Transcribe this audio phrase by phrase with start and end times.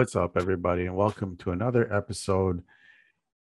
[0.00, 2.64] What's up, everybody, and welcome to another episode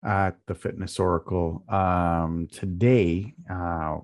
[0.03, 1.63] at the Fitness Oracle.
[1.69, 3.99] Um, today, uh,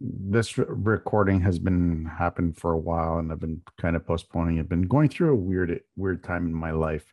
[0.00, 4.60] this re- recording has been happened for a while, and I've been kind of postponing.
[4.60, 7.04] I've been going through a weird, weird time in my life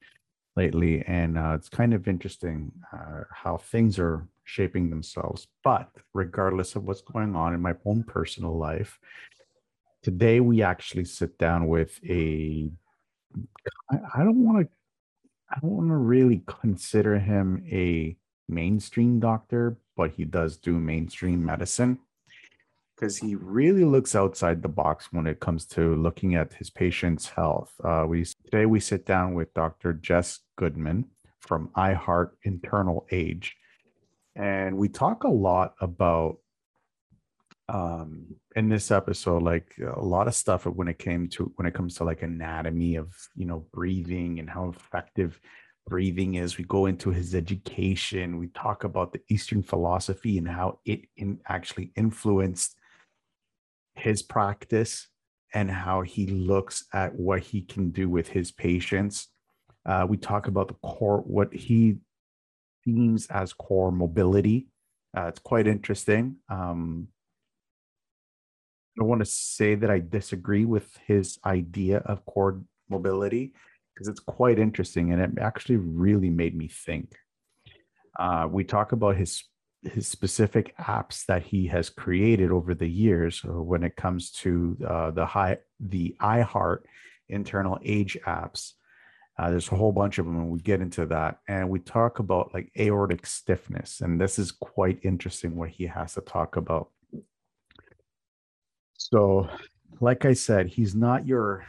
[0.56, 5.48] lately, and uh, it's kind of interesting uh, how things are shaping themselves.
[5.64, 9.00] But regardless of what's going on in my own personal life,
[10.04, 12.70] today we actually sit down with a
[13.90, 14.75] I don't want to
[15.56, 18.18] I don't want to really consider him a
[18.50, 22.00] mainstream doctor, but he does do mainstream medicine
[22.96, 27.30] because he really looks outside the box when it comes to looking at his patient's
[27.30, 27.74] health.
[27.84, 29.94] Uh, we today we sit down with Dr.
[29.94, 31.06] Jess Goodman
[31.40, 33.56] from iHeart Internal Age,
[34.36, 36.38] and we talk a lot about
[37.68, 41.74] um in this episode like a lot of stuff when it came to when it
[41.74, 45.40] comes to like anatomy of you know breathing and how effective
[45.88, 46.58] breathing is.
[46.58, 48.38] We go into his education.
[48.38, 52.76] We talk about the eastern philosophy and how it in actually influenced
[53.94, 55.08] his practice
[55.54, 59.28] and how he looks at what he can do with his patients.
[59.86, 61.98] Uh, we talk about the core what he
[62.84, 64.68] deems as core mobility.
[65.16, 66.38] Uh, it's quite interesting.
[66.50, 67.08] Um,
[69.00, 73.54] I want to say that I disagree with his idea of core mobility
[73.94, 77.14] because it's quite interesting and it actually really made me think.
[78.18, 79.44] Uh, we talk about his
[79.84, 84.78] his specific apps that he has created over the years uh, when it comes to
[84.88, 86.80] uh, the high the iHeart
[87.30, 88.72] internal age apps.
[89.38, 91.40] Uh, there's a whole bunch of them, and we get into that.
[91.48, 96.14] And we talk about like aortic stiffness, and this is quite interesting what he has
[96.14, 96.90] to talk about.
[99.12, 99.48] So,
[100.02, 101.64] like I said, he's not your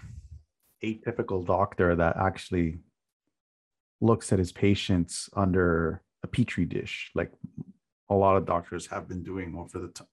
[0.83, 2.79] atypical doctor that actually
[4.01, 7.31] looks at his patients under a petri dish, like
[8.09, 10.09] a lot of doctors have been doing over the time,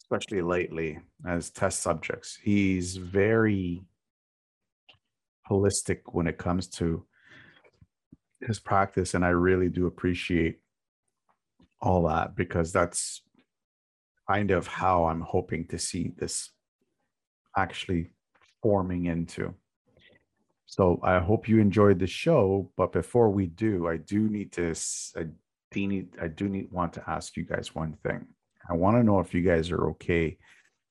[0.00, 2.38] especially lately as test subjects.
[2.40, 3.82] He's very
[5.50, 7.04] holistic when it comes to
[8.46, 10.60] his practice, and I really do appreciate
[11.80, 13.22] all that because that's
[14.28, 16.50] kind of how I'm hoping to see this
[17.56, 18.10] actually
[18.62, 19.54] forming into.
[20.66, 22.70] So I hope you enjoyed the show.
[22.76, 24.74] But before we do, I do need to
[25.16, 25.24] I
[25.70, 28.26] do need I do need want to ask you guys one thing.
[28.68, 30.36] I want to know if you guys are okay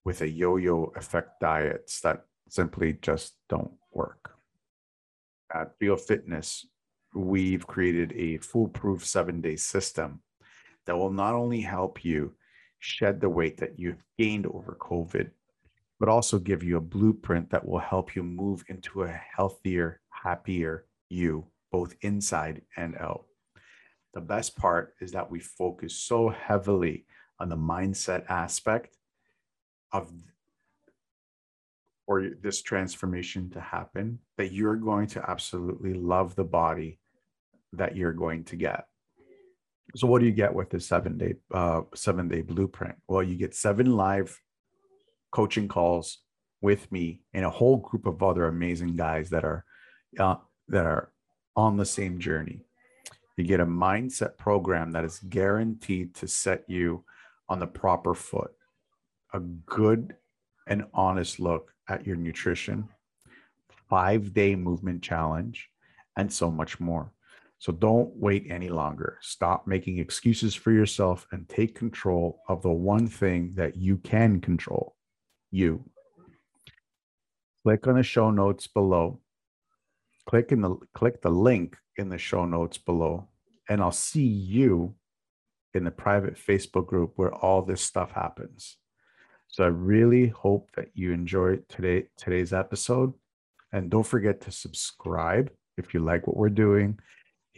[0.03, 4.31] with a yo-yo effect diets that simply just don't work.
[5.53, 6.65] At BioFitness,
[7.13, 10.21] we've created a foolproof seven-day system
[10.85, 12.33] that will not only help you
[12.87, 15.29] shed the weight that you've gained over COVID,
[15.99, 20.85] but also give you a blueprint that will help you move into a healthier, happier
[21.09, 23.25] you, both inside and out.
[24.13, 27.05] The best part is that we focus so heavily
[27.39, 28.97] on the mindset aspect
[29.91, 30.11] of
[32.05, 36.99] for this transformation to happen that you're going to absolutely love the body
[37.73, 38.87] that you're going to get
[39.95, 42.95] so what do you get with the seven day uh, seven day blueprint?
[43.07, 44.39] Well, you get seven live
[45.31, 46.19] coaching calls
[46.61, 49.63] with me and a whole group of other amazing guys that are
[50.19, 50.35] uh,
[50.67, 51.11] that are
[51.55, 52.61] on the same journey.
[53.37, 57.05] You get a mindset program that is guaranteed to set you
[57.47, 58.51] on the proper foot.
[59.33, 60.15] A good
[60.67, 62.89] and honest look at your nutrition,
[63.89, 65.69] five day movement challenge,
[66.17, 67.11] and so much more.
[67.59, 69.17] So don't wait any longer.
[69.21, 74.41] Stop making excuses for yourself and take control of the one thing that you can
[74.41, 74.95] control
[75.49, 75.83] you.
[77.63, 79.19] Click on the show notes below.
[80.29, 83.27] Click in the click the link in the show notes below
[83.69, 84.95] and I'll see you
[85.73, 88.77] in the private Facebook group where all this stuff happens.
[89.47, 93.13] So I really hope that you enjoyed today today's episode
[93.73, 96.99] and don't forget to subscribe if you like what we're doing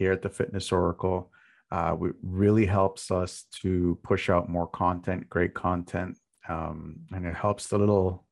[0.00, 1.30] here at the Fitness Oracle.
[1.70, 6.16] Uh, it really helps us to push out more content, great content,
[6.48, 8.24] um, and it helps the little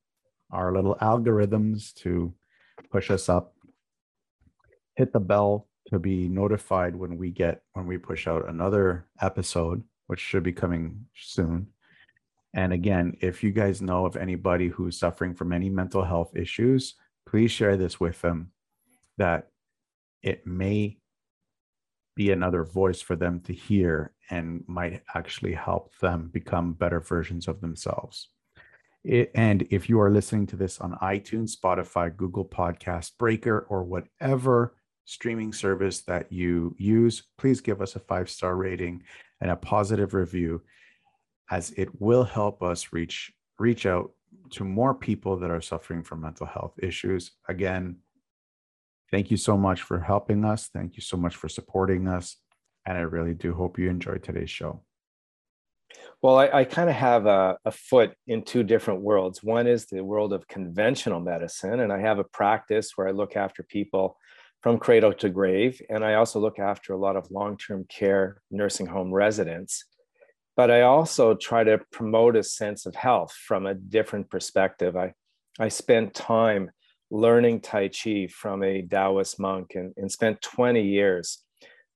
[0.50, 2.32] our little algorithms to
[2.90, 3.54] push us up.
[4.96, 9.84] Hit the bell to be notified when we get when we push out another episode,
[10.06, 11.68] which should be coming soon.
[12.54, 16.94] And again, if you guys know of anybody who's suffering from any mental health issues,
[17.28, 18.52] please share this with them
[19.18, 19.48] that
[20.22, 20.96] it may
[22.18, 27.46] be another voice for them to hear and might actually help them become better versions
[27.46, 28.30] of themselves.
[29.04, 33.84] It, and if you are listening to this on iTunes, Spotify, Google Podcast, Breaker, or
[33.84, 34.74] whatever
[35.04, 39.04] streaming service that you use, please give us a five star rating
[39.40, 40.60] and a positive review,
[41.52, 44.10] as it will help us reach reach out
[44.50, 47.30] to more people that are suffering from mental health issues.
[47.48, 47.98] Again,
[49.10, 50.68] thank you so much for helping us.
[50.72, 52.36] Thank you so much for supporting us.
[52.86, 54.82] And I really do hope you enjoyed today's show.
[56.20, 59.42] Well, I, I kind of have a, a, foot in two different worlds.
[59.42, 63.36] One is the world of conventional medicine, and I have a practice where I look
[63.36, 64.16] after people
[64.62, 65.80] from cradle to grave.
[65.88, 69.84] And I also look after a lot of long term care nursing home residents.
[70.56, 74.96] But I also try to promote a sense of health from a different perspective.
[74.96, 75.12] I,
[75.60, 76.72] I spent time
[77.10, 81.42] learning Tai Chi from a Taoist monk and, and spent 20 years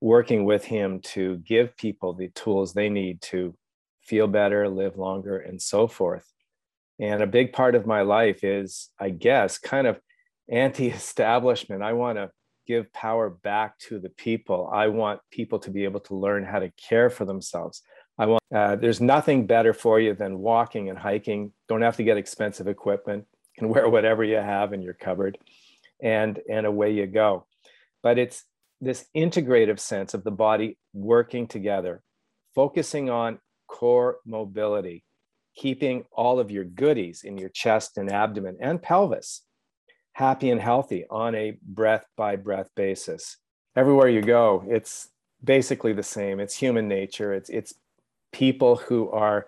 [0.01, 3.55] working with him to give people the tools they need to
[4.01, 6.25] feel better, live longer, and so forth.
[6.99, 9.99] And a big part of my life is, I guess, kind of
[10.49, 11.83] anti establishment.
[11.83, 12.31] I want to
[12.67, 14.69] give power back to the people.
[14.71, 17.81] I want people to be able to learn how to care for themselves.
[18.17, 21.51] I want, uh, there's nothing better for you than walking and hiking.
[21.67, 23.25] Don't have to get expensive equipment.
[23.57, 25.37] Can wear whatever you have in your cupboard
[26.01, 27.45] and, and away you go.
[28.01, 28.43] But it's
[28.81, 32.01] this integrative sense of the body working together,
[32.53, 35.03] focusing on core mobility,
[35.55, 39.43] keeping all of your goodies in your chest and abdomen and pelvis
[40.13, 43.37] happy and healthy on a breath by breath basis.
[43.75, 45.09] Everywhere you go, it's
[45.43, 46.39] basically the same.
[46.39, 47.33] It's human nature.
[47.33, 47.73] It's it's
[48.31, 49.47] people who are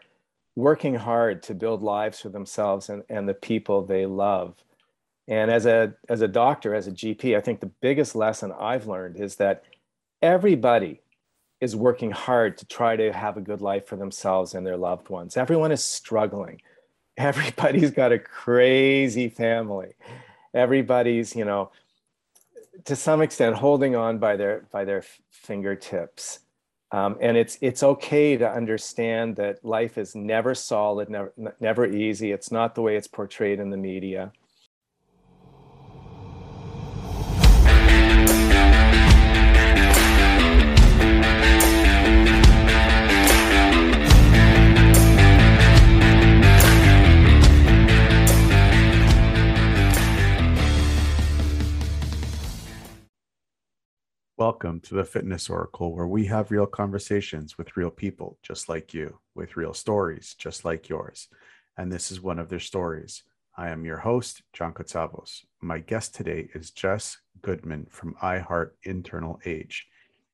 [0.56, 4.56] working hard to build lives for themselves and, and the people they love.
[5.28, 8.88] And as a as a doctor, as a GP, I think the biggest lesson I've
[8.88, 9.64] learned is that
[10.22, 11.02] everybody
[11.62, 15.10] is working hard to try to have a good life for themselves and their loved
[15.10, 15.36] ones.
[15.36, 16.62] Everyone is struggling.
[17.18, 19.94] Everybody's got a crazy family.
[20.54, 21.72] Everybody's, you know,
[22.84, 26.40] to some extent holding on by their by their fingertips.
[26.92, 32.32] Um, and it's it's okay to understand that life is never solid, never never easy.
[32.32, 34.32] It's not the way it's portrayed in the media.
[54.50, 58.94] Welcome to the Fitness Oracle, where we have real conversations with real people just like
[58.94, 61.30] you, with real stories just like yours.
[61.80, 63.24] And this is one of their stories.
[63.58, 65.46] I am your host, John Kotsavos.
[65.64, 69.88] My guest today is Jess Goodman from iHeart Internal Age.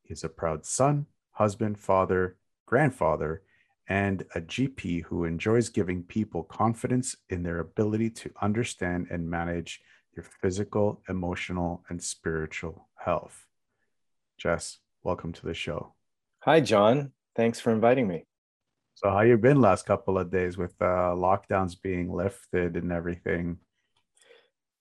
[0.03, 2.35] He's a proud son, husband, father,
[2.65, 3.43] grandfather,
[3.87, 9.79] and a GP who enjoys giving people confidence in their ability to understand and manage
[10.17, 13.45] your physical, emotional, and spiritual health.
[14.41, 15.93] Jess, welcome to the show.
[16.39, 17.11] Hi, John.
[17.35, 18.25] Thanks for inviting me.
[18.95, 23.57] So, how you been last couple of days with uh, lockdowns being lifted and everything?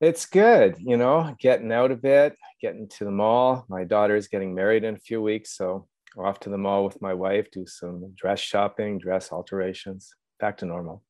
[0.00, 3.66] It's good, you know, getting out a bit, getting to the mall.
[3.68, 5.86] My daughter's getting married in a few weeks, so
[6.16, 10.64] off to the mall with my wife, do some dress shopping, dress alterations, back to
[10.64, 11.02] normal.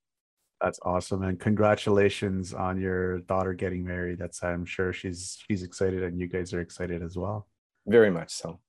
[0.61, 4.19] That's awesome, and congratulations on your daughter getting married.
[4.19, 7.47] That's I'm sure she's she's excited, and you guys are excited as well
[7.87, 8.61] very much so.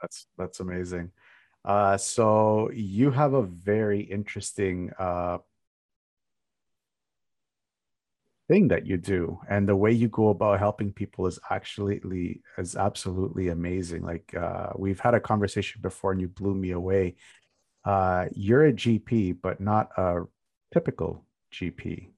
[0.00, 1.10] That's that's amazing.
[1.64, 5.38] Uh, so you have a very interesting uh,
[8.48, 12.76] thing that you do and the way you go about helping people is actually is
[12.76, 14.02] absolutely amazing.
[14.02, 17.16] Like uh, we've had a conversation before and you blew me away.
[17.84, 20.22] Uh, you're a gp but not a
[20.72, 22.10] typical gp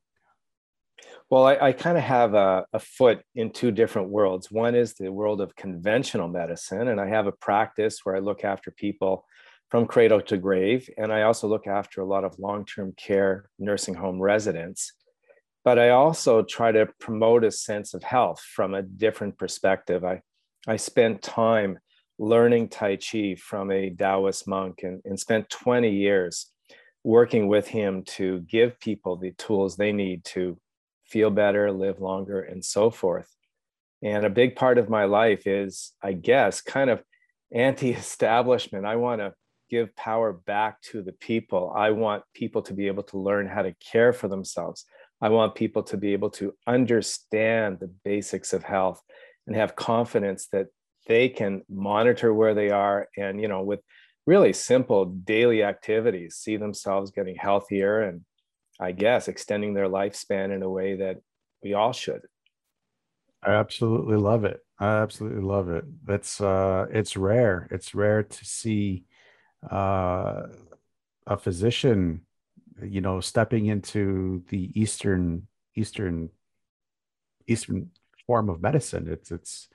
[1.30, 4.50] well, I, I kind of have a, a, foot in two different worlds.
[4.50, 8.44] One is the world of conventional medicine, and I have a practice where I look
[8.44, 9.24] after people
[9.70, 10.90] from cradle to grave.
[10.98, 14.92] And I also look after a lot of long term care nursing home residents.
[15.64, 20.04] But I also try to promote a sense of health from a different perspective.
[20.04, 20.22] I,
[20.66, 21.78] I spent time
[22.18, 26.46] learning Tai Chi from a Taoist monk and, and spent 20 years
[27.04, 30.58] working with him to give people the tools they need to
[31.10, 33.28] feel better, live longer, and so forth.
[34.02, 37.02] And a big part of my life is, I guess, kind of
[37.52, 38.86] anti establishment.
[38.86, 39.34] I want to
[39.70, 41.72] give power back to the people.
[41.74, 44.84] I want people to be able to learn how to care for themselves.
[45.20, 49.02] I want people to be able to understand the basics of health
[49.46, 50.68] and have confidence that
[51.06, 53.80] they can monitor where they are and, you know, with
[54.26, 58.22] really simple daily activities, see themselves getting healthier and
[58.80, 61.20] I guess, extending their lifespan in a way that
[61.62, 62.22] we all should.
[63.42, 64.60] I absolutely love it.
[64.78, 65.84] I absolutely love it.
[66.04, 67.68] That's uh it's rare.
[67.70, 69.04] It's rare to see
[69.70, 70.46] uh
[71.26, 72.22] a physician,
[72.82, 75.46] you know, stepping into the eastern
[75.76, 76.30] eastern
[77.46, 77.90] eastern
[78.26, 79.08] form of medicine.
[79.08, 79.68] It's it's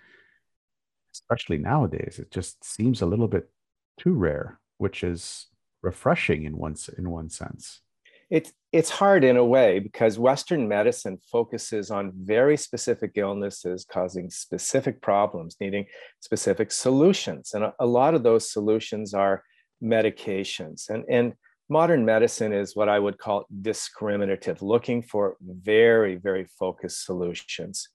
[1.14, 3.50] especially nowadays, it just seems a little bit
[3.98, 5.48] too rare, which is
[5.82, 7.82] refreshing in one in one sense.
[8.30, 14.30] It's it's hard in a way because Western medicine focuses on very specific illnesses causing
[14.30, 15.86] specific problems, needing
[16.20, 19.44] specific solutions, and a, a lot of those solutions are
[19.84, 20.90] medications.
[20.90, 21.34] And and
[21.70, 27.90] modern medicine is what I would call discriminative, looking for very very focused solutions.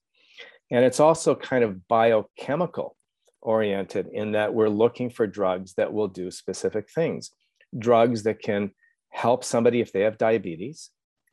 [0.71, 2.95] And it's also kind of biochemical
[3.41, 7.31] oriented in that we're looking for drugs that will do specific things
[7.77, 8.71] drugs that can
[9.11, 10.89] help somebody if they have diabetes,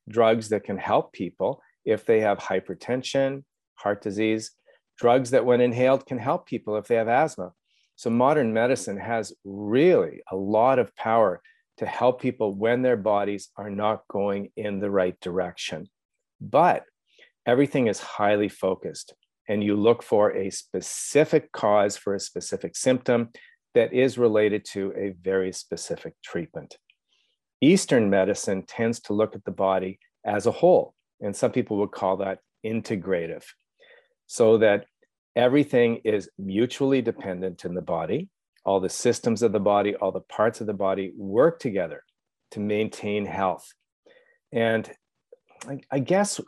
[0.08, 3.44] drugs that can help people if they have hypertension,
[3.74, 4.50] heart disease,
[4.98, 7.52] drugs that, when inhaled, can help people if they have asthma.
[7.96, 11.40] So, modern medicine has really a lot of power
[11.78, 15.88] to help people when their bodies are not going in the right direction.
[16.40, 16.84] But
[17.46, 19.14] everything is highly focused,
[19.48, 23.30] and you look for a specific cause for a specific symptom
[23.74, 26.76] that is related to a very specific treatment.
[27.60, 31.90] Eastern medicine tends to look at the body as a whole, and some people would
[31.90, 33.44] call that integrative,
[34.26, 34.86] so that
[35.36, 38.28] everything is mutually dependent in the body.
[38.64, 42.02] All the systems of the body, all the parts of the body work together
[42.50, 43.66] to maintain health.
[44.52, 44.90] And
[45.66, 46.40] I, I guess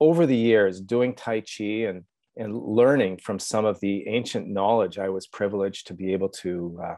[0.00, 2.04] over the years, doing Tai Chi and
[2.36, 6.80] and learning from some of the ancient knowledge I was privileged to be able to
[6.82, 6.94] uh,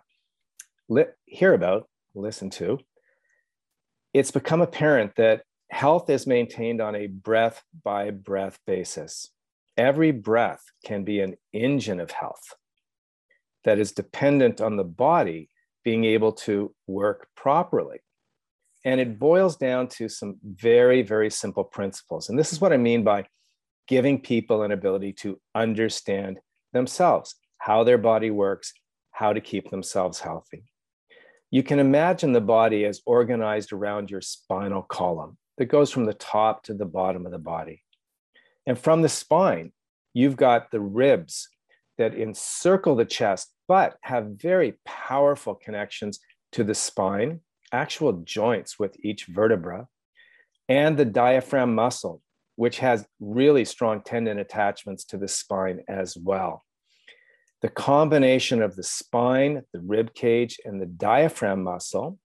[0.88, 2.78] li- hear about, listen to,
[4.12, 9.30] it's become apparent that health is maintained on a breath by breath basis.
[9.76, 12.54] Every breath can be an engine of health
[13.64, 15.48] that is dependent on the body
[15.84, 17.98] being able to work properly.
[18.84, 22.28] And it boils down to some very, very simple principles.
[22.28, 23.26] And this is what I mean by
[23.88, 26.38] giving people an ability to understand
[26.72, 28.72] themselves, how their body works,
[29.12, 30.64] how to keep themselves healthy.
[31.52, 36.14] You can imagine the body as organized around your spinal column that goes from the
[36.14, 37.84] top to the bottom of the body.
[38.66, 39.72] And from the spine,
[40.14, 41.50] you've got the ribs
[41.98, 46.20] that encircle the chest, but have very powerful connections
[46.52, 47.40] to the spine,
[47.70, 49.88] actual joints with each vertebra,
[50.70, 52.22] and the diaphragm muscle
[52.56, 56.64] which has really strong tendon attachments to the spine as well.
[57.62, 62.18] The combination of the spine, the rib cage, and the diaphragm muscle,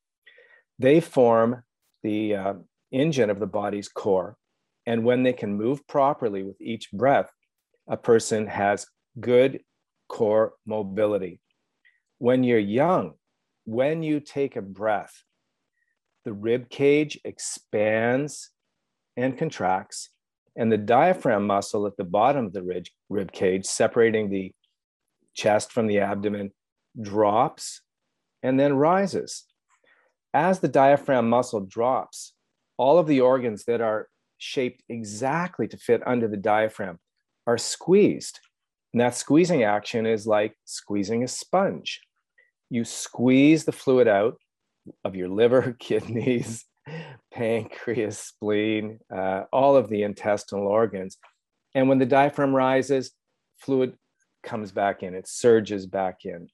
[0.80, 1.64] they form
[2.02, 2.54] the uh,
[2.92, 4.36] engine of the body's core.
[4.88, 7.30] And when they can move properly with each breath,
[7.88, 8.88] a person has
[9.20, 9.62] good
[10.10, 11.40] core mobility.
[12.18, 13.14] When you're young,
[13.66, 15.24] when you take a breath,
[16.26, 18.50] the rib cage expands
[19.16, 20.10] and contracts,
[20.56, 24.52] and the diaphragm muscle at the bottom of the rib, rib cage, separating the
[25.38, 26.52] chest from the abdomen,
[27.00, 27.82] drops
[28.44, 29.46] and then rises.
[30.34, 32.34] As the diaphragm muscle drops,
[32.78, 37.00] all of the organs that are shaped exactly to fit under the diaphragm
[37.46, 38.40] are squeezed.
[38.94, 42.02] And that squeezing action is like squeezing a sponge.
[42.70, 44.38] You squeeze the fluid out
[45.04, 46.66] of your liver, kidneys,
[47.32, 51.18] pancreas, spleen, uh, all of the intestinal organs.
[51.74, 53.12] And when the diaphragm rises,
[53.60, 53.94] fluid
[54.44, 56.50] comes back in, it surges back in.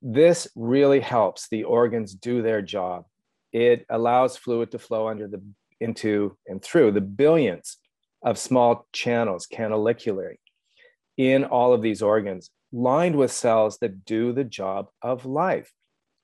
[0.00, 3.04] This really helps the organs do their job.
[3.52, 5.42] It allows fluid to flow under the
[5.80, 7.78] into and through the billions
[8.22, 10.36] of small channels canalicularly
[11.16, 15.72] in all of these organs, lined with cells that do the job of life.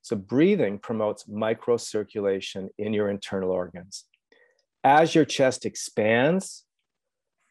[0.02, 4.04] So breathing promotes microcirculation in your internal organs.
[4.82, 6.64] As your chest expands,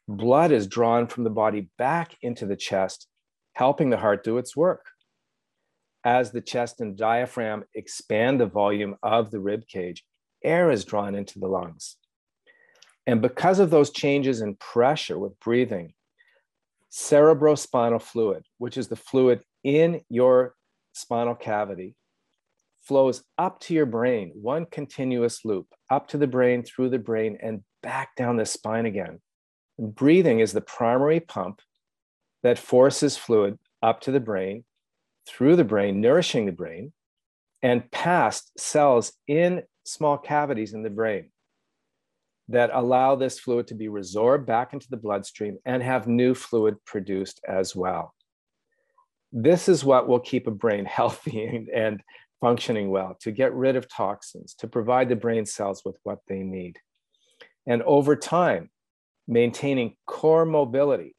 [0.07, 3.07] blood is drawn from the body back into the chest,
[3.53, 4.86] helping the heart do its work.
[6.03, 10.03] As the chest and diaphragm expand the volume of the rib cage,
[10.43, 11.95] air is drawn into the lungs.
[13.07, 15.93] And because of those changes in pressure with breathing,
[16.91, 20.55] cerebrospinal fluid, which is the fluid in your
[20.93, 21.95] spinal cavity,
[22.81, 27.38] flows up to your brain, one continuous loop, up to the brain, through the brain,
[27.41, 29.22] and back down the spine again.
[29.79, 31.62] Breathing is the primary pump
[32.44, 34.64] that forces fluid up to the brain,
[35.28, 36.92] through the brain, nourishing the brain,
[37.62, 41.30] and past cells in small cavities in the brain
[42.50, 46.76] that allow this fluid to be resorbed back into the bloodstream and have new fluid
[46.86, 48.14] produced as well.
[49.32, 52.02] This is what will keep a brain healthy and, and
[52.42, 56.44] functioning well, to get rid of toxins, to provide the brain cells with what they
[56.44, 56.78] need.
[57.66, 58.70] And over time,
[59.26, 61.16] maintaining core mobility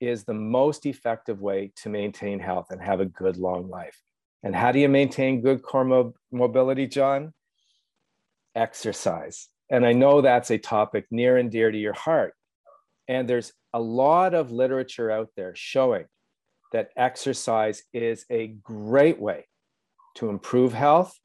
[0.00, 4.00] is the most effective way to maintain health and have a good long life.
[4.42, 7.32] And how do you maintain good core mo- mobility, John?
[8.54, 9.48] Exercise.
[9.70, 12.34] And I know that's a topic near and dear to your heart.
[13.08, 16.06] And there's a lot of literature out there showing
[16.72, 19.46] that exercise is a great way
[20.16, 21.18] to improve health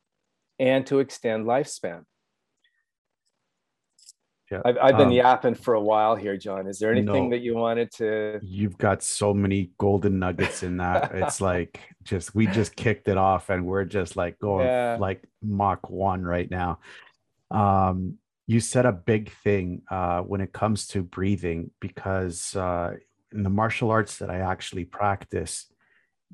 [0.60, 2.04] and to extend lifespan.
[4.51, 4.62] Yeah.
[4.65, 6.67] I've, I've been um, yapping for a while here, John.
[6.67, 8.39] Is there anything no, that you wanted to?
[8.43, 11.12] You've got so many golden nuggets in that.
[11.13, 14.98] it's like just we just kicked it off, and we're just like going yeah.
[15.00, 16.79] like Mach one right now.
[17.50, 22.96] Um, you said a big thing uh, when it comes to breathing because uh,
[23.31, 25.72] in the martial arts that I actually practice,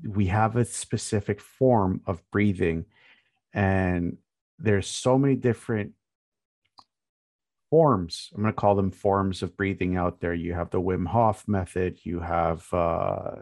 [0.02, 2.86] we have a specific form of breathing,
[3.54, 4.16] and
[4.58, 5.92] there's so many different
[7.70, 8.30] forms.
[8.34, 10.34] I'm going to call them forms of breathing out there.
[10.34, 11.98] You have the Wim Hof method.
[12.04, 13.32] You have uh,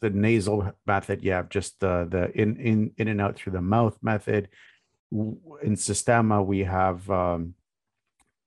[0.00, 1.24] the nasal method.
[1.24, 4.48] You have just the the in in in and out through the mouth method.
[5.62, 7.54] In Systema, we have um,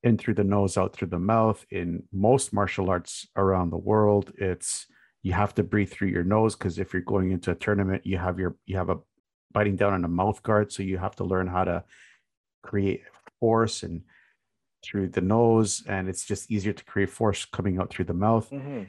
[0.02, 1.64] in through the nose, out through the mouth.
[1.70, 4.86] In most martial arts around the world, it's
[5.22, 8.18] you have to breathe through your nose because if you're going into a tournament, you
[8.18, 8.98] have your you have a
[9.52, 11.84] biting down on a mouth guard, so you have to learn how to
[12.62, 13.02] create
[13.40, 14.02] force and
[14.82, 18.50] through the nose, and it's just easier to create force coming out through the mouth.
[18.50, 18.84] Mm-hmm.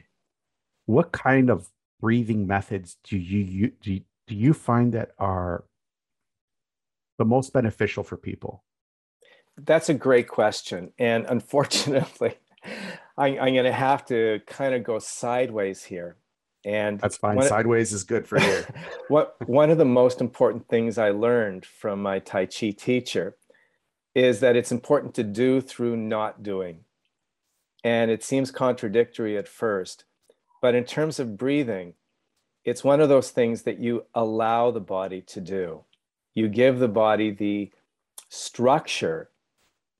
[0.86, 1.68] What kind of
[2.00, 5.64] breathing methods do you, do you do you find that are
[7.18, 8.62] the most beneficial for people?
[9.56, 12.34] That's a great question, and unfortunately,
[13.18, 16.16] I, I'm going to have to kind of go sideways here.
[16.64, 17.42] And that's fine.
[17.42, 18.64] Sideways is good for you.
[19.08, 23.36] what one of the most important things I learned from my Tai Chi teacher
[24.14, 26.80] is that it's important to do through not doing.
[27.84, 30.04] And it seems contradictory at first.
[30.60, 31.94] But in terms of breathing,
[32.64, 35.84] it's one of those things that you allow the body to do.
[36.34, 37.72] You give the body the
[38.28, 39.30] structure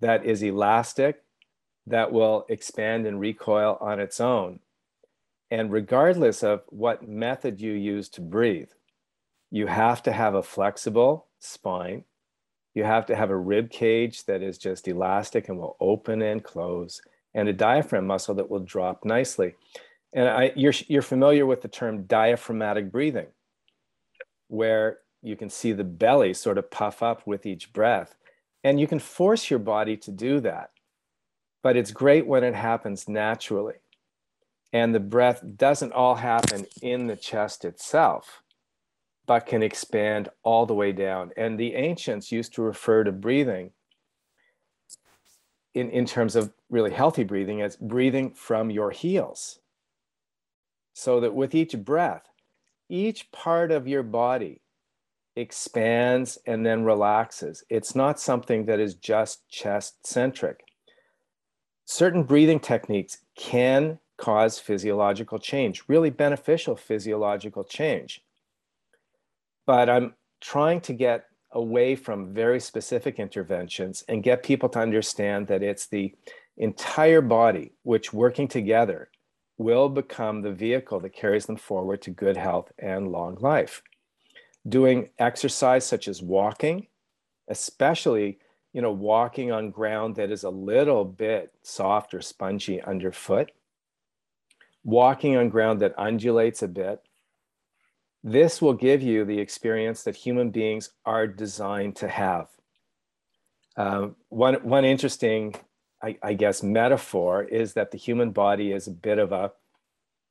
[0.00, 1.22] that is elastic,
[1.86, 4.60] that will expand and recoil on its own.
[5.50, 8.70] And regardless of what method you use to breathe,
[9.50, 12.04] you have to have a flexible spine
[12.74, 16.42] you have to have a rib cage that is just elastic and will open and
[16.42, 17.00] close,
[17.34, 19.54] and a diaphragm muscle that will drop nicely.
[20.12, 23.28] And I, you're, you're familiar with the term diaphragmatic breathing,
[24.48, 28.16] where you can see the belly sort of puff up with each breath.
[28.62, 30.70] And you can force your body to do that.
[31.62, 33.76] But it's great when it happens naturally.
[34.72, 38.42] And the breath doesn't all happen in the chest itself
[39.30, 41.30] but can expand all the way down.
[41.36, 43.70] And the ancients used to refer to breathing
[45.72, 49.60] in, in terms of really healthy breathing as breathing from your heels.
[50.94, 52.24] So that with each breath,
[52.88, 54.62] each part of your body
[55.36, 57.62] expands and then relaxes.
[57.70, 60.64] It's not something that is just chest centric.
[61.84, 68.24] Certain breathing techniques can cause physiological change, really beneficial physiological change
[69.70, 75.46] but I'm trying to get away from very specific interventions and get people to understand
[75.46, 76.12] that it's the
[76.56, 79.12] entire body which working together
[79.58, 83.80] will become the vehicle that carries them forward to good health and long life.
[84.68, 86.88] Doing exercise such as walking
[87.46, 88.38] especially
[88.72, 93.52] you know walking on ground that is a little bit soft or spongy underfoot.
[94.82, 97.00] Walking on ground that undulates a bit
[98.22, 102.48] this will give you the experience that human beings are designed to have.
[103.76, 105.54] Um, one, one interesting,
[106.02, 109.52] I, I, guess, metaphor is that the human body is a bit of a,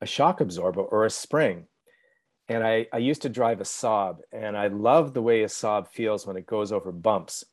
[0.00, 1.66] a shock absorber or a spring.
[2.48, 5.88] And I, I used to drive a Saab, and I love the way a Saab
[5.88, 7.44] feels when it goes over bumps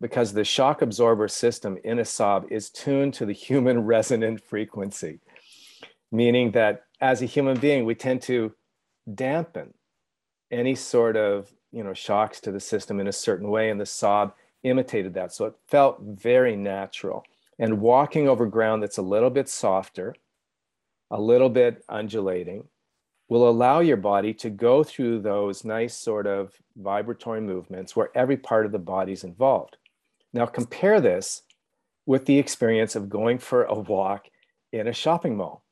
[0.00, 5.20] because the shock absorber system in a Saab is tuned to the human resonant frequency,
[6.10, 8.52] meaning that as a human being, we tend to
[9.12, 9.74] dampen
[10.50, 13.84] any sort of you know shocks to the system in a certain way and the
[13.84, 15.32] Saab imitated that.
[15.32, 17.24] So it felt very natural.
[17.58, 20.14] And walking over ground that's a little bit softer
[21.12, 22.64] a little bit undulating
[23.28, 28.36] will allow your body to go through those nice sort of vibratory movements where every
[28.36, 29.76] part of the body is involved.
[30.32, 31.42] Now compare this
[32.06, 34.26] with the experience of going for a walk
[34.72, 35.62] in a shopping mall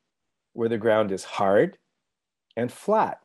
[0.53, 1.79] where the ground is hard
[2.57, 3.21] and flat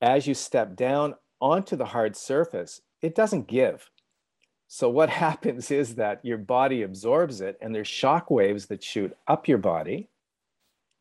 [0.00, 3.90] as you step down onto the hard surface, it doesn't give.
[4.68, 9.16] So what happens is that your body absorbs it and there's shock waves that shoot
[9.26, 10.08] up your body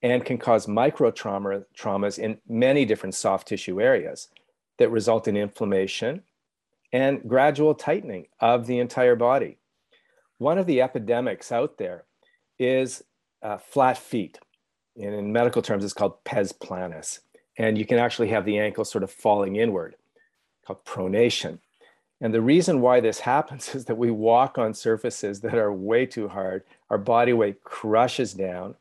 [0.01, 4.27] and can cause micro trauma, traumas in many different soft tissue areas
[4.77, 6.21] that result in inflammation
[6.93, 9.57] and gradual tightening of the entire body.
[10.37, 12.03] One of the epidemics out there
[12.59, 13.03] is
[13.41, 14.39] uh, flat feet.
[14.95, 17.19] And in medical terms, it's called pes planus.
[17.57, 19.95] And you can actually have the ankle sort of falling inward,
[20.65, 21.59] called pronation.
[22.21, 26.05] And the reason why this happens is that we walk on surfaces that are way
[26.05, 26.63] too hard.
[26.89, 28.75] Our body weight crushes down,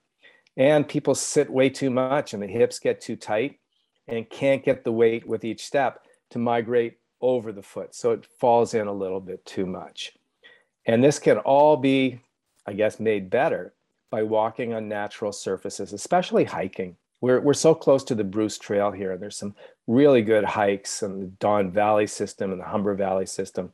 [0.57, 3.59] and people sit way too much, and the hips get too tight
[4.07, 7.95] and can't get the weight with each step to migrate over the foot.
[7.95, 10.13] So it falls in a little bit too much.
[10.87, 12.21] And this can all be,
[12.67, 13.73] I guess, made better
[14.11, 16.97] by walking on natural surfaces, especially hiking.
[17.21, 19.13] We're, we're so close to the Bruce Trail here.
[19.13, 19.55] and There's some
[19.87, 23.73] really good hikes in the Don Valley system and the Humber Valley system.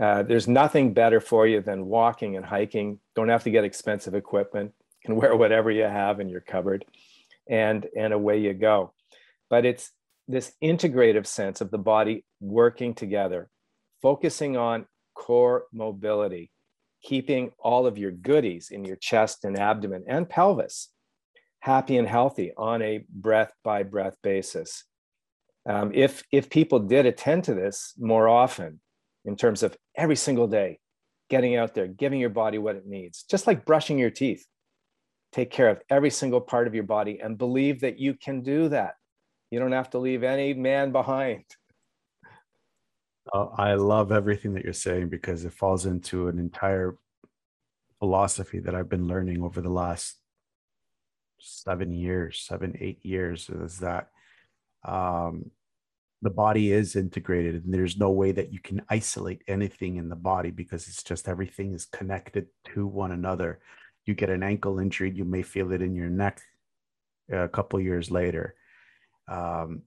[0.00, 2.98] Uh, there's nothing better for you than walking and hiking.
[3.14, 4.72] Don't have to get expensive equipment.
[5.04, 6.84] Can wear whatever you have in your cupboard,
[7.48, 8.92] and and away you go.
[9.50, 9.90] But it's
[10.26, 13.50] this integrative sense of the body working together,
[14.00, 16.50] focusing on core mobility,
[17.02, 20.90] keeping all of your goodies in your chest and abdomen and pelvis
[21.60, 24.84] happy and healthy on a breath by breath basis.
[25.68, 28.80] Um, if, if people did attend to this more often,
[29.26, 30.78] in terms of every single day,
[31.28, 34.46] getting out there, giving your body what it needs, just like brushing your teeth,
[35.32, 38.70] take care of every single part of your body and believe that you can do
[38.70, 38.94] that.
[39.50, 41.44] You don't have to leave any man behind.
[43.32, 46.96] Uh, I love everything that you're saying because it falls into an entire
[47.98, 50.16] philosophy that I've been learning over the last
[51.38, 54.08] seven years, seven, eight years is that
[54.84, 55.50] um,
[56.22, 60.16] the body is integrated and there's no way that you can isolate anything in the
[60.16, 63.60] body because it's just everything is connected to one another.
[64.06, 66.40] You get an ankle injury, you may feel it in your neck
[67.30, 68.54] a couple years later.
[69.28, 69.82] Um,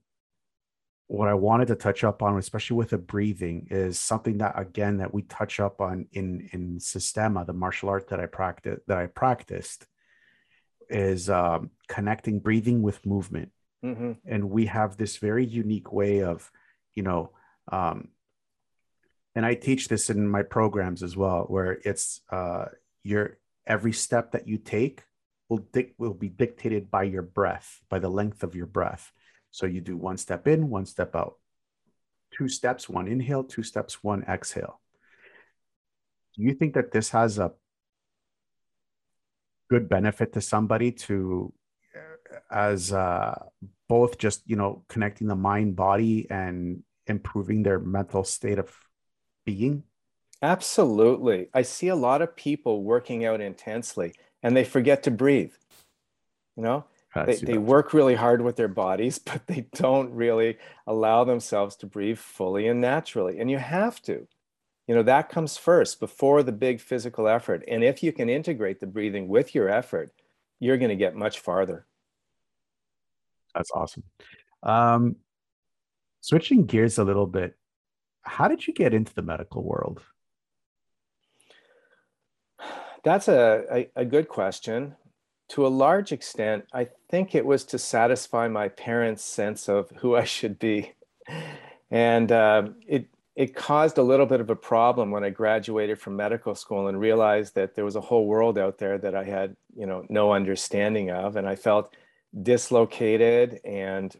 [1.13, 4.97] what I wanted to touch up on, especially with the breathing, is something that again
[4.97, 8.97] that we touch up on in in Systema, the martial art that I practice that
[8.97, 9.85] I practiced,
[10.89, 13.51] is um, connecting breathing with movement,
[13.85, 14.13] mm-hmm.
[14.25, 16.51] and we have this very unique way of,
[16.95, 17.29] you know,
[17.71, 18.07] um,
[19.35, 22.65] and I teach this in my programs as well, where it's uh,
[23.03, 25.03] your every step that you take
[25.47, 29.11] will dic- will be dictated by your breath, by the length of your breath.
[29.53, 31.35] So you do one step in, one step out,
[32.35, 34.81] two steps, one inhale, two steps, one exhale.
[36.35, 37.51] Do you think that this has a
[39.69, 41.53] good benefit to somebody to
[42.49, 43.43] as uh,
[43.87, 48.75] both just you know connecting the mind body and improving their mental state of
[49.45, 49.83] being?
[50.41, 51.49] Absolutely.
[51.53, 55.53] I see a lot of people working out intensely and they forget to breathe
[56.57, 56.85] you know
[57.15, 61.85] they, they work really hard with their bodies, but they don't really allow themselves to
[61.85, 63.39] breathe fully and naturally.
[63.39, 64.27] And you have to.
[64.87, 67.63] You know, that comes first before the big physical effort.
[67.67, 70.11] And if you can integrate the breathing with your effort,
[70.59, 71.85] you're going to get much farther.
[73.55, 74.03] That's awesome.
[74.61, 75.15] Um,
[76.19, 77.55] switching gears a little bit,
[78.23, 80.01] how did you get into the medical world?
[83.03, 84.95] That's a, a, a good question
[85.49, 90.15] to a large extent, I think it was to satisfy my parents' sense of who
[90.15, 90.93] I should be.
[91.91, 96.15] And uh, it, it caused a little bit of a problem when I graduated from
[96.15, 99.55] medical school and realized that there was a whole world out there that I had,
[99.75, 101.35] you know, no understanding of.
[101.35, 101.95] And I felt
[102.41, 104.15] dislocated and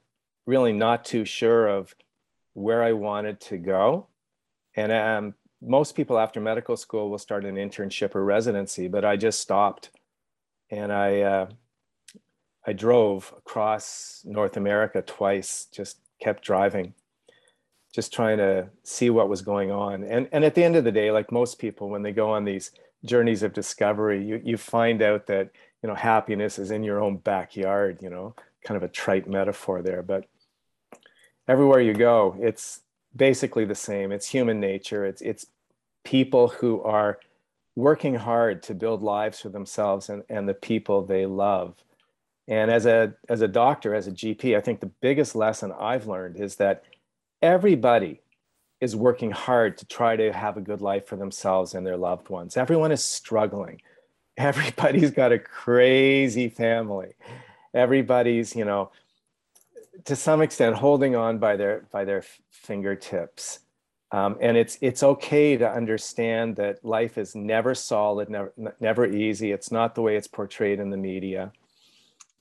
[0.45, 1.95] really not too sure of
[2.53, 4.07] where I wanted to go.
[4.75, 9.15] And um, most people after medical school will start an internship or residency, but I
[9.17, 9.89] just stopped
[10.73, 11.47] and I uh,
[12.65, 15.67] I drove across North America twice.
[15.71, 16.93] Just kept driving,
[17.93, 20.03] just trying to see what was going on.
[20.03, 22.43] And and at the end of the day, like most people, when they go on
[22.43, 22.71] these
[23.05, 27.17] journeys of discovery, you you find out that you know happiness is in your own
[27.17, 27.99] backyard.
[28.01, 30.25] You know, kind of a trite metaphor there, but
[31.47, 32.81] everywhere you go, it's
[33.15, 34.11] basically the same.
[34.11, 35.05] It's human nature.
[35.05, 35.45] It's it's
[36.03, 37.19] people who are
[37.75, 41.75] working hard to build lives for themselves and, and the people they love.
[42.47, 46.07] And as a, as a doctor, as a GP, I think the biggest lesson I've
[46.07, 46.83] learned is that
[47.41, 48.21] everybody
[48.81, 52.29] is working hard to try to have a good life for themselves and their loved
[52.29, 52.57] ones.
[52.57, 53.81] Everyone is struggling.
[54.37, 57.13] Everybody's got a crazy family.
[57.73, 58.91] Everybody's, you know,
[60.05, 63.59] to some extent holding on by their by their fingertips
[64.13, 69.51] um, and it's it's okay to understand that life is never solid never never easy.
[69.51, 71.51] It's not the way it's portrayed in the media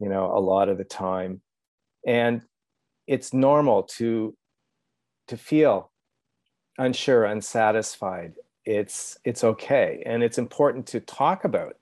[0.02, 1.40] you know a lot of the time.
[2.06, 2.42] And
[3.06, 4.36] it's normal to
[5.28, 5.90] to feel
[6.76, 8.34] unsure unsatisfied.
[8.64, 10.02] It's it's okay.
[10.04, 11.76] And it's important to talk about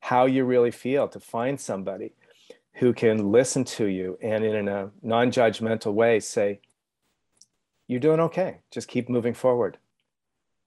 [0.00, 2.14] how you really feel to find somebody
[2.74, 6.60] who can listen to you and in a non-judgmental way say
[7.86, 8.58] you're doing okay.
[8.70, 9.78] Just keep moving forward.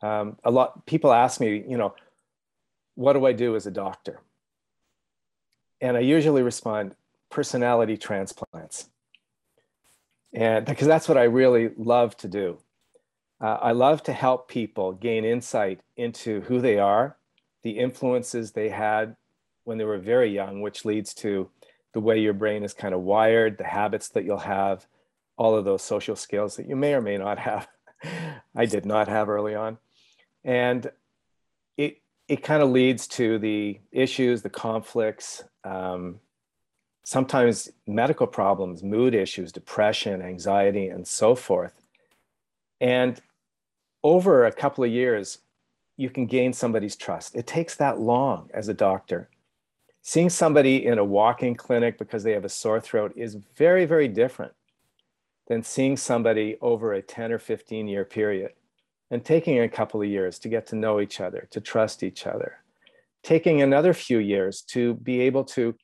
[0.02, 1.96] Um, a lot people ask me you know
[2.94, 4.22] what do i do as a doctor?
[5.82, 6.96] And i usually respond
[7.30, 8.90] personality transplants.
[10.34, 12.60] And because that's what i really love to do.
[13.42, 17.18] Uh, i love to help people gain insight into who they are
[17.64, 19.16] the influences they had
[19.64, 21.50] when they were very young which leads to
[21.98, 24.86] the way your brain is kind of wired, the habits that you'll have,
[25.38, 27.68] all of those social skills that you may or may not have.
[28.56, 29.78] I did not have early on.
[30.44, 30.90] And
[31.78, 36.20] it, it kind of leads to the issues, the conflicts, um,
[37.04, 41.74] sometimes medical problems, mood issues, depression, anxiety, and so forth.
[42.82, 43.20] And
[44.04, 45.40] over a couple of years,
[45.96, 47.36] you can gain somebody's trust.
[47.36, 49.30] It takes that long as a doctor
[50.08, 54.08] seeing somebody in a walk-in clinic because they have a sore throat is very very
[54.08, 54.54] different
[55.48, 58.52] than seeing somebody over a 10 or 15 year period
[59.10, 62.28] and taking a couple of years to get to know each other to trust each
[62.28, 62.58] other.
[63.24, 65.76] Taking another few years to be able to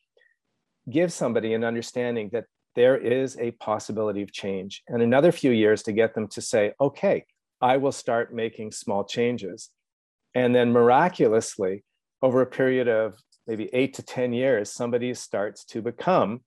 [0.89, 2.45] give somebody an understanding that
[2.75, 6.73] there is a possibility of change and another few years to get them to say
[6.81, 7.23] okay
[7.63, 9.69] i will start making small changes.
[10.35, 11.85] And then miraculously
[12.21, 13.15] over a period of
[13.47, 16.41] maybe eight to 10 years, somebody starts to become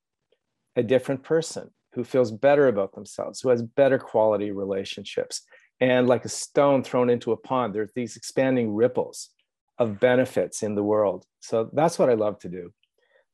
[0.76, 5.42] a different person who feels better about themselves, who has better quality relationships.
[5.80, 9.30] And like a stone thrown into a pond, there's these expanding ripples
[9.78, 11.24] of benefits in the world.
[11.40, 12.72] So that's what I love to do.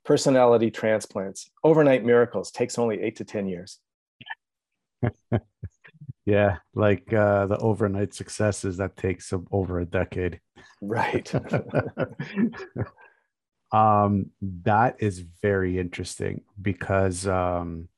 [0.04, 3.78] Personality transplants, overnight miracles takes only eight to 10 years.
[6.24, 10.40] yeah, like uh, the overnight successes that takes over a decade.
[10.80, 11.30] Right.
[13.72, 17.88] Um, that is very interesting because um,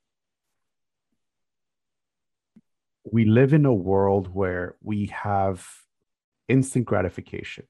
[3.05, 5.67] we live in a world where we have
[6.49, 7.67] instant gratification,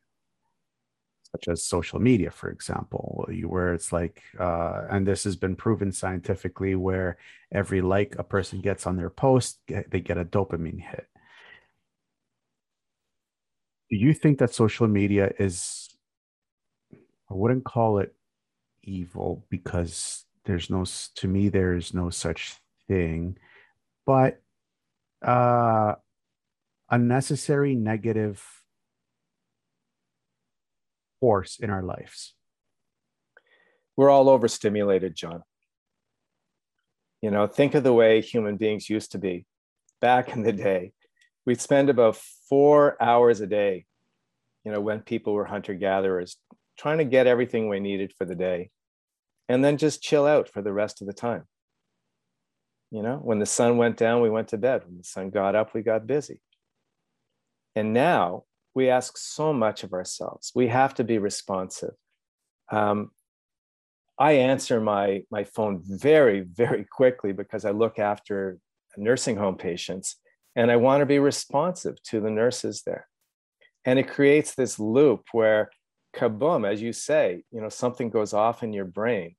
[1.33, 5.91] such as social media, for example, where it's like, uh, and this has been proven
[5.91, 7.19] scientifically, where
[7.53, 11.09] every like a person gets on their post, they get a dopamine hit.
[13.91, 15.89] Do you think that social media is
[17.31, 18.15] I wouldn't call it
[18.83, 20.85] evil because there's no
[21.17, 22.57] to me there's no such
[22.89, 23.39] thing,
[24.07, 24.43] but
[25.25, 25.95] uh
[26.91, 28.45] unnecessary negative
[31.21, 32.35] force in our lives.
[33.97, 35.43] We're all overstimulated, John.
[37.23, 39.47] You know, think of the way human beings used to be
[40.01, 40.93] back in the day.
[41.47, 42.17] We'd spend about
[42.49, 43.87] four hours a day,
[44.65, 46.37] you know, when people were hunter gatherers,
[46.79, 48.71] trying to get everything we needed for the day
[49.49, 51.45] and then just chill out for the rest of the time.
[52.95, 54.85] You know, when the sun went down, we went to bed.
[54.87, 56.41] When the sun got up, we got busy.
[57.75, 60.53] And now we ask so much of ourselves.
[60.55, 61.95] We have to be responsive.
[62.71, 63.11] Um,
[64.17, 68.59] I answer my, my phone very, very quickly because I look after
[68.97, 70.15] nursing home patients
[70.55, 73.09] and I want to be responsive to the nurses there.
[73.85, 75.71] And it creates this loop where
[76.15, 79.35] kaboom, as you say, you know, something goes off in your brain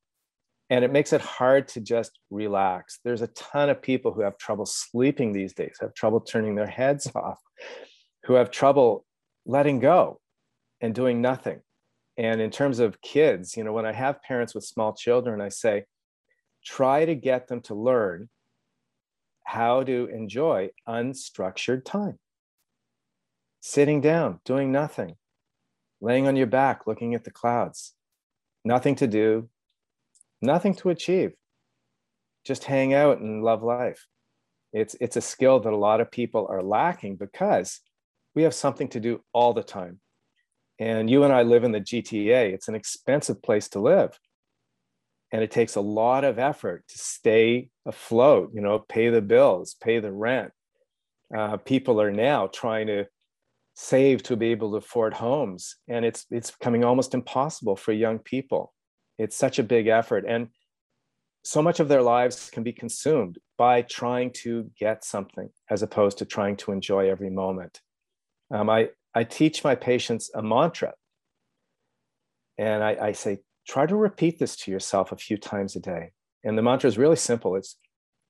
[0.70, 3.00] and it makes it hard to just relax.
[3.04, 6.68] There's a ton of people who have trouble sleeping these days, have trouble turning their
[6.68, 7.40] heads off,
[8.24, 9.06] who have trouble
[9.46, 10.20] letting go
[10.82, 11.62] and doing nothing.
[12.18, 15.50] And in terms of kids, you know, when I have parents with small children, I
[15.50, 15.86] say,
[16.64, 18.30] try to get them to learn
[19.44, 22.18] how to enjoy unstructured time.
[23.62, 25.16] Sitting down, doing nothing,
[26.02, 27.94] laying on your back, looking at the clouds.
[28.64, 29.50] Nothing to do,
[30.46, 31.34] nothing to achieve.
[32.46, 34.06] Just hang out and love life.
[34.74, 37.80] It's, it's a skill that a lot of people are lacking because
[38.36, 40.00] we have something to do all the time.
[40.80, 42.54] And you and I live in the GTA.
[42.54, 44.20] It's an expensive place to live.
[45.32, 49.76] And it takes a lot of effort to stay afloat, you know, pay the bills,
[49.82, 50.52] pay the rent.
[51.36, 53.06] Uh, people are now trying to
[53.76, 58.18] save to be able to afford homes and it's it's becoming almost impossible for young
[58.20, 58.74] people
[59.18, 60.50] it's such a big effort and
[61.46, 66.18] so much of their lives can be consumed by trying to get something as opposed
[66.18, 67.82] to trying to enjoy every moment.
[68.52, 70.94] Um, I, I teach my patients a mantra.
[72.58, 76.14] And I, I say, try to repeat this to yourself a few times a day.
[76.44, 77.76] And the mantra is really simple it's,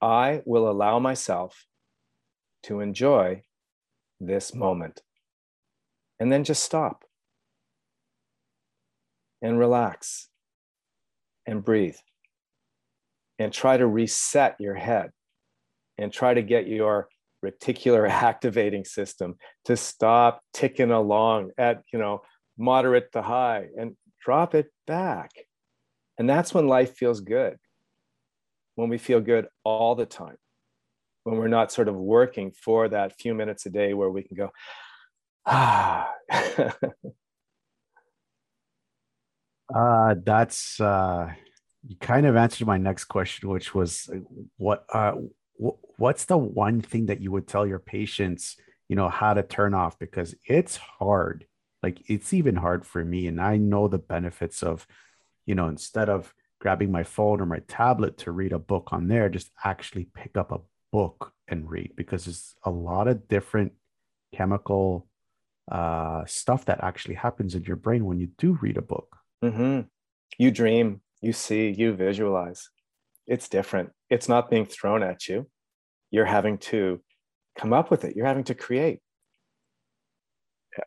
[0.02, 1.66] I will allow myself
[2.64, 3.44] to enjoy
[4.20, 5.02] this moment.
[6.20, 7.06] And then just stop
[9.42, 10.28] and relax
[11.46, 11.98] and breathe.
[13.38, 15.12] And try to reset your head
[15.98, 17.10] and try to get your
[17.44, 22.22] reticular activating system to stop ticking along at you know
[22.58, 25.32] moderate to high and drop it back.
[26.18, 27.58] And that's when life feels good
[28.76, 30.38] when we feel good all the time
[31.24, 34.38] when we're not sort of working for that few minutes a day where we can
[34.38, 34.50] go
[35.46, 36.10] ah
[39.74, 41.32] uh that's uh
[41.88, 44.10] you kind of answered my next question, which was
[44.58, 45.14] what uh,
[45.98, 48.58] what's the one thing that you would tell your patients,
[48.90, 51.46] you know, how to turn off because it's hard.
[51.84, 54.88] Like it's even hard for me, and I know the benefits of,
[55.46, 59.08] you know, instead of grabbing my phone or my tablet to read a book on
[59.08, 63.74] there, just actually pick up a book and read because there's a lot of different
[64.34, 65.08] chemical
[65.72, 69.15] uh, stuff that actually happens in your brain when you do read a book.
[69.44, 69.82] Mm-hmm.
[70.38, 72.70] You dream you see, you visualize.
[73.26, 73.90] It's different.
[74.12, 75.50] It's not being thrown at you.
[76.12, 77.02] You're having to
[77.58, 79.00] come up with it, you're having to create.
[80.78, 80.84] Yeah.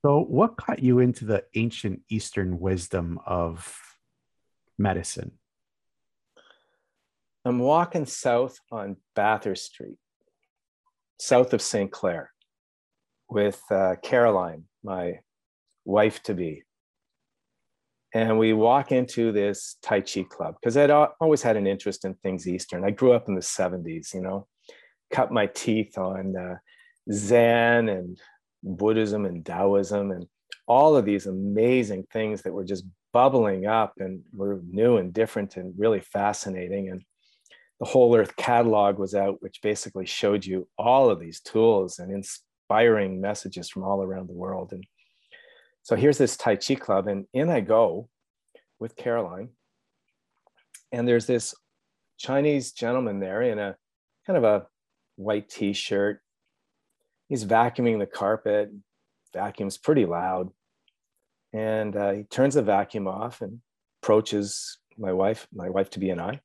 [0.00, 3.78] So, what got you into the ancient Eastern wisdom of
[4.78, 5.32] medicine?
[7.44, 9.98] I'm walking south on Bathurst Street,
[11.20, 11.92] south of St.
[11.92, 12.32] Clair,
[13.28, 15.18] with uh, Caroline, my
[15.86, 16.62] wife to be
[18.16, 22.14] and we walk into this Tai Chi club because I'd always had an interest in
[22.14, 22.82] things Eastern.
[22.82, 24.46] I grew up in the 70s, you know,
[25.10, 26.56] cut my teeth on uh,
[27.12, 28.18] Zen and
[28.62, 30.26] Buddhism and Taoism and
[30.66, 35.58] all of these amazing things that were just bubbling up and were new and different
[35.58, 36.88] and really fascinating.
[36.88, 37.02] And
[37.80, 42.10] the Whole Earth catalog was out, which basically showed you all of these tools and
[42.10, 44.72] inspiring messages from all around the world.
[44.72, 44.84] And
[45.86, 48.08] so here's this Tai Chi club, and in I go
[48.80, 49.50] with Caroline.
[50.90, 51.54] And there's this
[52.18, 53.76] Chinese gentleman there in a
[54.26, 54.66] kind of a
[55.14, 56.22] white t shirt.
[57.28, 58.72] He's vacuuming the carpet,
[59.32, 60.50] vacuums pretty loud.
[61.52, 63.60] And uh, he turns the vacuum off and
[64.02, 66.40] approaches my wife, my wife to be and I,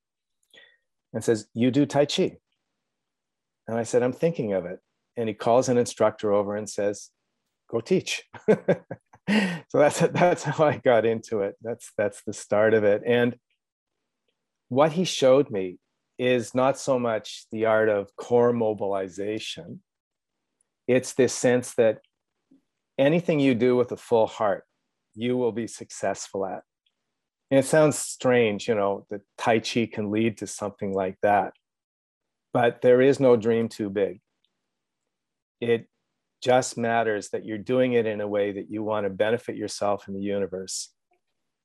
[1.16, 2.38] and says, You do Tai Chi.
[3.68, 4.82] And I said, I'm thinking of it.
[5.18, 7.10] And he calls an instructor over and says,
[7.68, 8.22] Go teach.
[9.70, 11.56] so that's that's how I got into it.
[11.62, 13.02] That's that's the start of it.
[13.06, 13.36] And
[14.70, 15.78] what he showed me
[16.18, 19.82] is not so much the art of core mobilization.
[20.88, 22.00] It's this sense that
[22.98, 24.66] anything you do with a full heart,
[25.14, 26.64] you will be successful at.
[27.50, 31.54] And it sounds strange, you know, that Tai Chi can lead to something like that.
[32.54, 34.22] But there is no dream too big.
[35.60, 35.88] It
[36.42, 40.08] just matters that you're doing it in a way that you want to benefit yourself
[40.08, 40.90] and the universe.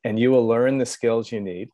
[0.05, 1.71] And you will learn the skills you need.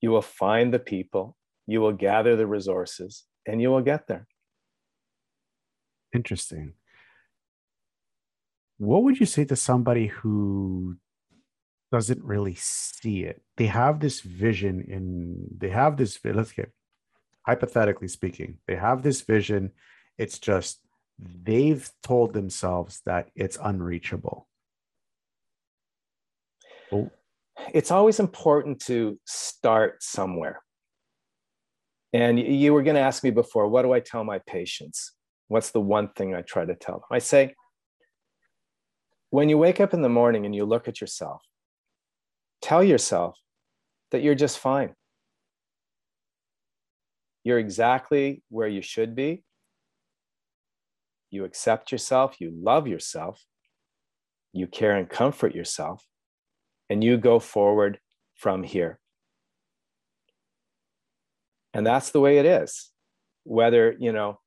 [0.00, 1.36] You will find the people.
[1.66, 4.26] You will gather the resources and you will get there.
[6.14, 6.72] Interesting.
[8.78, 10.96] What would you say to somebody who
[11.92, 13.42] doesn't really see it?
[13.56, 16.72] They have this vision in, they have this, let's get
[17.46, 19.72] hypothetically speaking, they have this vision.
[20.18, 20.80] It's just
[21.20, 24.48] they've told themselves that it's unreachable.
[26.92, 27.10] Oh.
[27.74, 30.62] It's always important to start somewhere.
[32.12, 35.12] And you were going to ask me before, what do I tell my patients?
[35.48, 37.08] What's the one thing I try to tell them?
[37.10, 37.54] I say,
[39.30, 41.42] when you wake up in the morning and you look at yourself,
[42.62, 43.38] tell yourself
[44.10, 44.94] that you're just fine.
[47.44, 49.44] You're exactly where you should be
[51.30, 53.44] you accept yourself, you love yourself,
[54.52, 56.04] you care and comfort yourself,
[56.88, 57.98] and you go forward
[58.34, 58.98] from here.
[61.72, 62.90] And that's the way it is.
[63.44, 64.40] Whether, you know,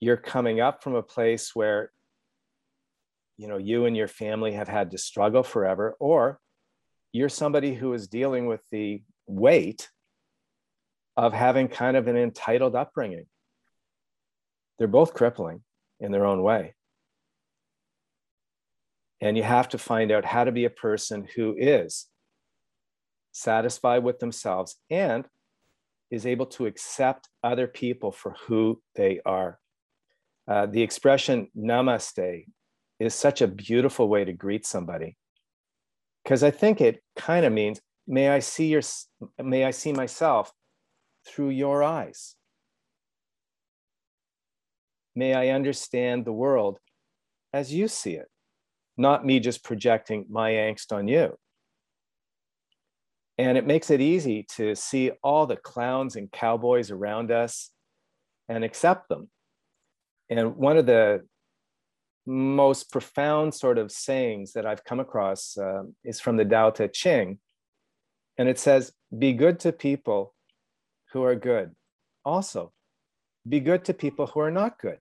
[0.00, 1.90] you're coming up from a place where
[3.36, 6.40] you know you and your family have had to struggle forever or
[7.12, 9.88] you're somebody who is dealing with the weight
[11.16, 13.26] of having kind of an entitled upbringing
[14.78, 15.62] they're both crippling
[16.00, 16.74] in their own way.
[19.20, 22.06] And you have to find out how to be a person who is
[23.32, 25.26] satisfied with themselves, and
[26.10, 29.58] is able to accept other people for who they are.
[30.48, 32.46] Uh, the expression namaste
[32.98, 35.16] is such a beautiful way to greet somebody
[36.26, 38.82] because I think it kind of means, may I see your,
[39.42, 40.52] may I see myself
[41.26, 42.35] through your eyes.
[45.16, 46.78] May I understand the world
[47.52, 48.28] as you see it,
[48.98, 51.38] not me just projecting my angst on you.
[53.38, 57.70] And it makes it easy to see all the clowns and cowboys around us
[58.48, 59.30] and accept them.
[60.28, 61.22] And one of the
[62.26, 66.88] most profound sort of sayings that I've come across uh, is from the Tao Te
[66.88, 67.38] Ching.
[68.36, 70.34] And it says, Be good to people
[71.12, 71.74] who are good.
[72.24, 72.72] Also,
[73.48, 74.98] be good to people who are not good.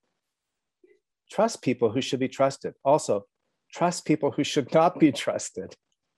[1.31, 2.73] Trust people who should be trusted.
[2.83, 3.25] Also,
[3.73, 5.75] trust people who should not be trusted.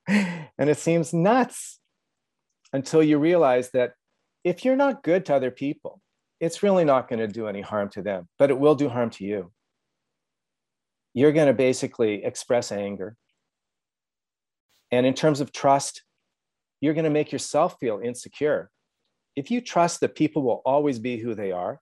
[0.08, 1.80] And it seems nuts
[2.72, 3.94] until you realize that
[4.44, 6.02] if you're not good to other people,
[6.40, 9.10] it's really not going to do any harm to them, but it will do harm
[9.12, 9.52] to you.
[11.14, 13.18] You're going to basically express anger.
[14.92, 16.04] And in terms of trust,
[16.80, 18.70] you're going to make yourself feel insecure.
[19.36, 21.82] If you trust that people will always be who they are,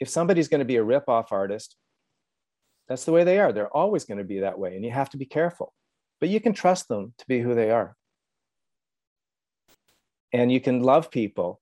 [0.00, 1.76] if somebody's going to be a rip-off artist,
[2.88, 3.52] that's the way they are.
[3.52, 5.72] They're always going to be that way, and you have to be careful.
[6.20, 7.96] But you can trust them to be who they are.
[10.32, 11.60] And you can love people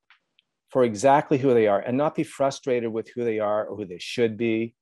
[0.71, 3.85] for exactly who they are and not be frustrated with who they are or who
[3.85, 4.75] they should be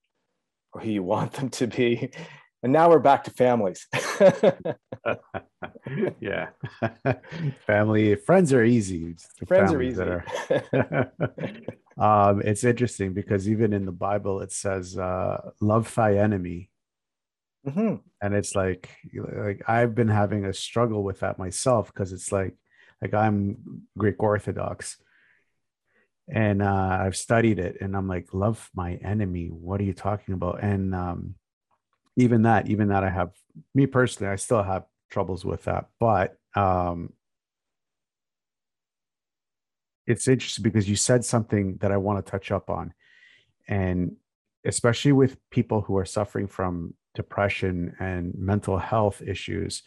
[0.73, 2.11] or who you want them to be.
[2.63, 3.87] And now we're back to families.
[6.21, 6.49] yeah.
[7.67, 9.17] Family, friends are easy.
[9.49, 10.03] Friends are easy.
[10.03, 10.23] Are
[12.01, 16.71] um, it's interesting because even in the Bible, it says, uh, love thy enemy.
[17.67, 17.97] Mm-hmm.
[18.23, 22.57] And it's like, like I've been having a struggle with that myself because it's like,
[23.03, 24.97] like I'm Greek Orthodox
[26.27, 29.49] and uh, I've studied it and I'm like, love my enemy.
[29.49, 30.63] What are you talking about?
[30.63, 31.35] And um,
[32.17, 33.33] even that, even that, I have
[33.75, 37.13] me personally, I still have troubles with that, but um,
[40.11, 42.93] it's interesting because you said something that I want to touch up on,
[43.69, 44.17] and
[44.65, 49.83] especially with people who are suffering from depression and mental health issues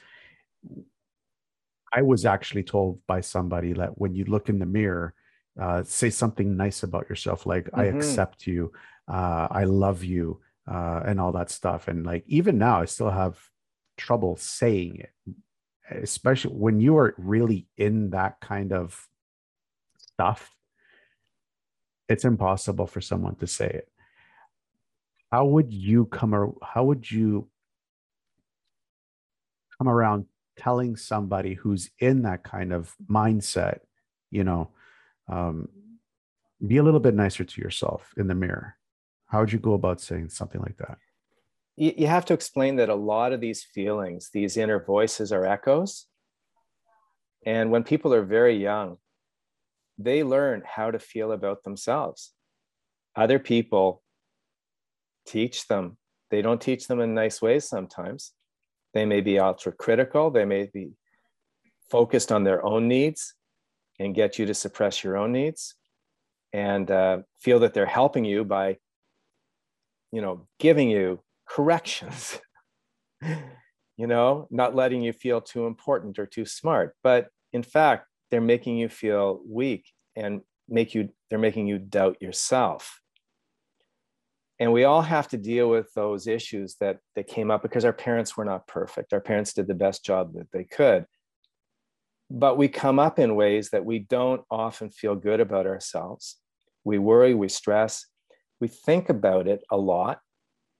[1.93, 5.13] I was actually told by somebody that when you look in the mirror,
[5.59, 7.80] uh, say something nice about yourself, like mm-hmm.
[7.80, 8.71] I accept you,
[9.07, 11.88] uh, I love you, uh, and all that stuff.
[11.88, 13.39] And like even now, I still have
[13.95, 15.11] trouble saying it,
[16.01, 19.07] especially when you are really in that kind of
[20.14, 20.51] stuff.
[22.09, 23.89] It's impossible for someone to say it.
[25.32, 26.34] How would you come?
[26.34, 27.49] Ar- how would you
[29.78, 30.26] come around
[30.57, 33.80] telling somebody who's in that kind of mindset,
[34.30, 34.70] you know,
[35.28, 35.68] um,
[36.66, 38.76] be a little bit nicer to yourself in the mirror.
[39.28, 40.97] How would you go about saying something like that?
[41.76, 46.05] You have to explain that a lot of these feelings, these inner voices, are echoes.
[47.45, 48.97] And when people are very young,
[49.98, 52.34] they learn how to feel about themselves.
[53.16, 54.02] Other people
[55.26, 55.98] teach them.
[56.32, 58.34] They don't teach them in nice ways sometimes.
[58.94, 60.32] They may be ultra critical.
[60.32, 60.91] They may be
[61.89, 63.36] focused on their own needs
[64.00, 65.76] and get you to suppress your own needs
[66.52, 68.78] and uh, feel that they're helping you by,
[70.12, 72.39] you know, giving you corrections,
[73.22, 76.96] you know, not letting you feel too important or too smart.
[77.04, 82.19] But in fact, they're making you feel weak and make you, they're making you doubt
[82.19, 82.99] yourself.
[84.59, 87.93] And we all have to deal with those issues that that came up because our
[87.93, 89.13] parents were not perfect.
[89.13, 91.05] Our parents did the best job that they could.
[92.31, 96.38] But we come up in ways that we don't often feel good about ourselves.
[96.84, 98.05] We worry we stress
[98.63, 100.19] we think about it a lot.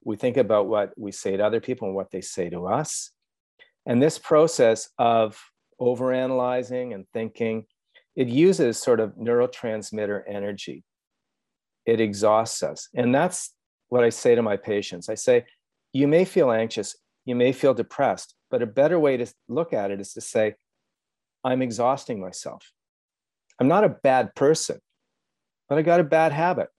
[0.06, 3.12] We think about what we say to other people and what they say to us.
[3.86, 5.38] And this process of
[5.80, 7.66] overanalyzing and thinking
[8.16, 10.84] it uses sort of neurotransmitter energy
[11.86, 13.54] it exhausts us and that's
[13.94, 15.08] what I say to my patients.
[15.08, 15.46] I say,
[15.94, 19.92] you may feel anxious, you may feel depressed, but a better way to look at
[19.92, 20.56] it is to say,
[21.44, 22.72] I'm exhausting myself.
[23.60, 24.80] I'm not a bad person,
[25.70, 26.70] but I got a bad habit.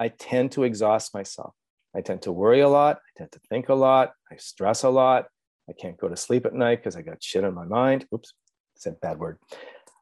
[0.00, 1.54] I tend to exhaust myself.
[1.94, 2.96] I tend to worry a lot.
[2.96, 4.10] I tend to think a lot.
[4.32, 5.26] I stress a lot.
[5.70, 8.04] I can't go to sleep at night because I got shit on my mind.
[8.12, 8.34] Oops,
[8.76, 9.38] said bad word.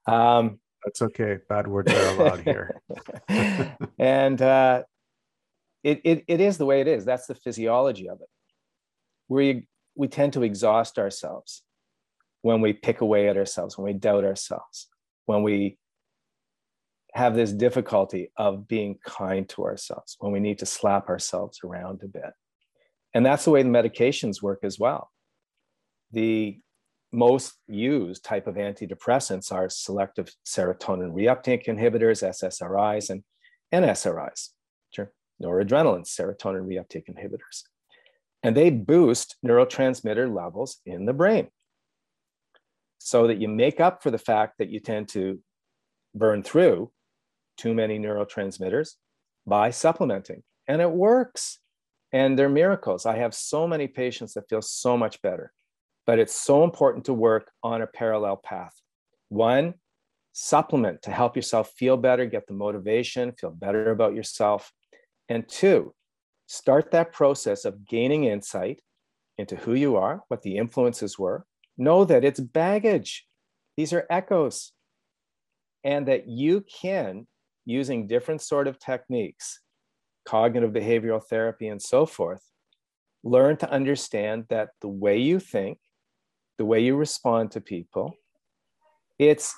[0.07, 1.39] Um, That's okay.
[1.49, 2.81] Bad words are allowed here.
[3.99, 4.83] and uh,
[5.85, 7.05] it, it, it is the way it is.
[7.05, 8.29] That's the physiology of it.
[9.29, 11.63] We, we tend to exhaust ourselves.
[12.43, 14.89] when we pick away at ourselves, when we doubt ourselves,
[15.27, 15.79] when we
[17.15, 22.01] have this difficulty of being kind to ourselves, when we need to slap ourselves around
[22.03, 22.33] a bit.
[23.15, 25.11] And that's the way the medications work as well.
[26.13, 26.59] The
[27.13, 33.23] most used type of antidepressants are selective serotonin reuptake inhibitors, SSRIs, and
[33.73, 34.51] NSRIs,
[35.43, 37.65] noradrenaline serotonin reuptake inhibitors.
[38.43, 41.49] And they boost neurotransmitter levels in the brain
[42.99, 45.41] so that you make up for the fact that you tend to
[46.15, 46.91] burn through
[47.57, 48.93] too many neurotransmitters
[49.47, 50.43] by supplementing.
[50.69, 51.59] And it works.
[52.13, 53.07] And they're miracles.
[53.07, 55.53] I have so many patients that feel so much better.
[56.07, 58.75] But it's so important to work on a parallel path.
[59.29, 59.75] One,
[60.33, 64.73] supplement to help yourself feel better, get the motivation, feel better about yourself.
[65.29, 65.95] And two,
[66.47, 68.81] start that process of gaining insight
[69.39, 71.47] into who you are, what the influences were.
[71.79, 73.27] Know that it's baggage,
[73.77, 74.73] these are echoes,
[75.85, 77.27] and that you can,
[77.65, 79.61] using different sort of techniques,
[80.27, 82.43] cognitive behavioral therapy and so forth,
[83.25, 85.79] learn to understand that the way you think,
[86.63, 88.15] the way you respond to people,
[89.19, 89.55] it's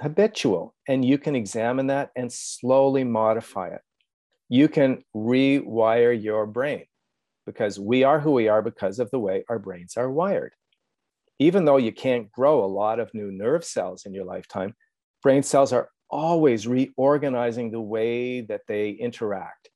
[0.00, 3.82] habitual and you can examine that and slowly modify it
[4.48, 6.84] you can rewire your brain
[7.46, 10.52] because we are who we are because of the way our brains are wired.
[11.38, 14.74] Even though you can't grow a lot of new nerve cells in your lifetime,
[15.22, 19.68] brain cells are always reorganizing the way that they interact.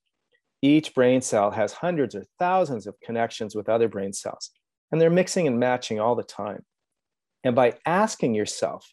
[0.63, 4.51] Each brain cell has hundreds or thousands of connections with other brain cells,
[4.93, 6.65] and they're mixing and matching all the time.
[7.43, 8.93] And by asking yourself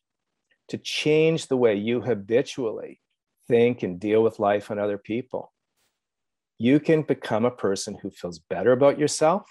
[0.70, 3.02] to change the way you habitually
[3.48, 5.52] think and deal with life and other people,
[6.58, 9.44] you can become a person who feels better about yourself,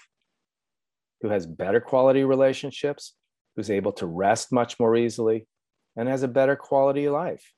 [1.21, 3.15] who has better quality relationships,
[3.55, 5.47] who's able to rest much more easily,
[5.95, 7.53] and has a better quality life.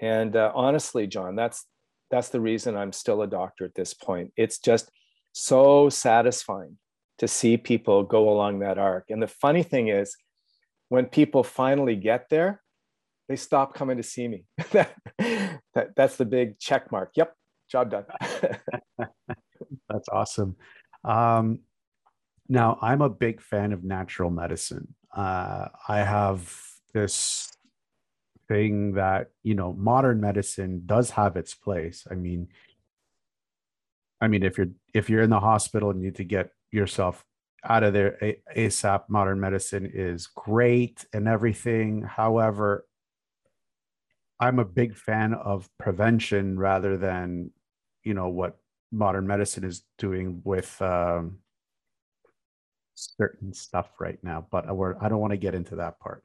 [0.00, 1.64] And uh, honestly, John, that's
[2.10, 4.32] that's the reason I'm still a doctor at this point.
[4.36, 4.90] It's just
[5.32, 6.78] so satisfying
[7.18, 9.06] to see people go along that arc.
[9.08, 10.16] And the funny thing is,
[10.88, 12.62] when people finally get there,
[13.28, 14.44] they stop coming to see me.
[14.72, 14.94] that,
[15.74, 17.12] that, that's the big check mark.
[17.16, 17.34] Yep,
[17.70, 18.04] job done.
[19.88, 20.56] That's awesome.
[21.04, 21.60] Um,
[22.48, 24.94] now, I'm a big fan of natural medicine.
[25.14, 26.54] Uh, I have
[26.94, 27.52] this
[28.48, 32.06] thing that you know modern medicine does have its place.
[32.10, 32.48] I mean,
[34.20, 37.24] I mean, if you're if you're in the hospital and you need to get yourself
[37.64, 42.02] out of there ASAP, modern medicine is great and everything.
[42.02, 42.86] However,
[44.38, 47.50] I'm a big fan of prevention rather than
[48.04, 48.58] you know what
[48.92, 51.38] modern medicine is doing with um,
[52.96, 56.24] certain stuff right now but i don't want to get into that part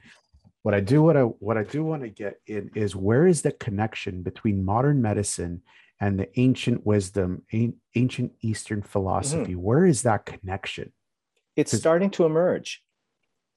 [0.63, 3.41] what i do what i what i do want to get in is where is
[3.41, 5.61] the connection between modern medicine
[6.01, 7.43] and the ancient wisdom
[7.95, 9.61] ancient eastern philosophy mm-hmm.
[9.61, 10.91] where is that connection
[11.55, 12.83] it's starting to emerge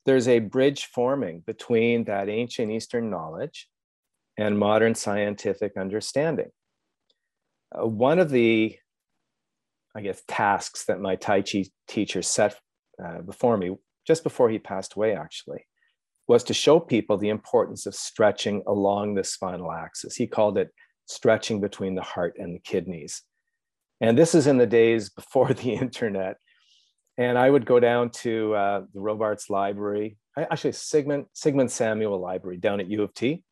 [0.06, 3.68] there's a bridge forming between that ancient eastern knowledge
[4.38, 6.50] and modern scientific understanding
[7.74, 8.76] uh, one of the,
[9.94, 12.56] I guess, tasks that my Tai Chi teacher set
[13.02, 13.76] uh, before me,
[14.06, 15.66] just before he passed away, actually,
[16.28, 20.16] was to show people the importance of stretching along the spinal axis.
[20.16, 20.70] He called it
[21.06, 23.22] stretching between the heart and the kidneys.
[24.00, 26.36] And this is in the days before the internet.
[27.16, 32.56] And I would go down to uh, the Robarts Library, actually Sigmund, Sigmund Samuel Library
[32.56, 33.44] down at U of T,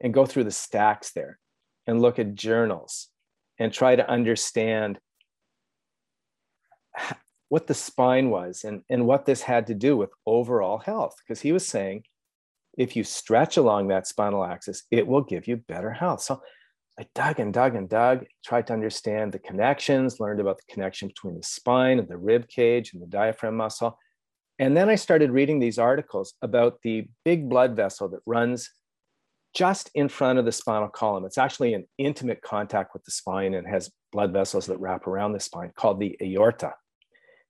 [0.00, 1.38] and go through the stacks there
[1.86, 3.08] and look at journals
[3.58, 4.98] and try to understand
[7.48, 11.16] what the spine was and, and what this had to do with overall health.
[11.18, 12.04] Because he was saying,
[12.78, 16.22] if you stretch along that spinal axis, it will give you better health.
[16.22, 16.40] So
[16.98, 21.08] I dug and dug and dug, tried to understand the connections, learned about the connection
[21.08, 23.98] between the spine and the rib cage and the diaphragm muscle.
[24.58, 28.70] And then I started reading these articles about the big blood vessel that runs
[29.54, 31.24] just in front of the spinal column.
[31.24, 35.32] It's actually in intimate contact with the spine and has blood vessels that wrap around
[35.32, 36.74] the spine called the aorta.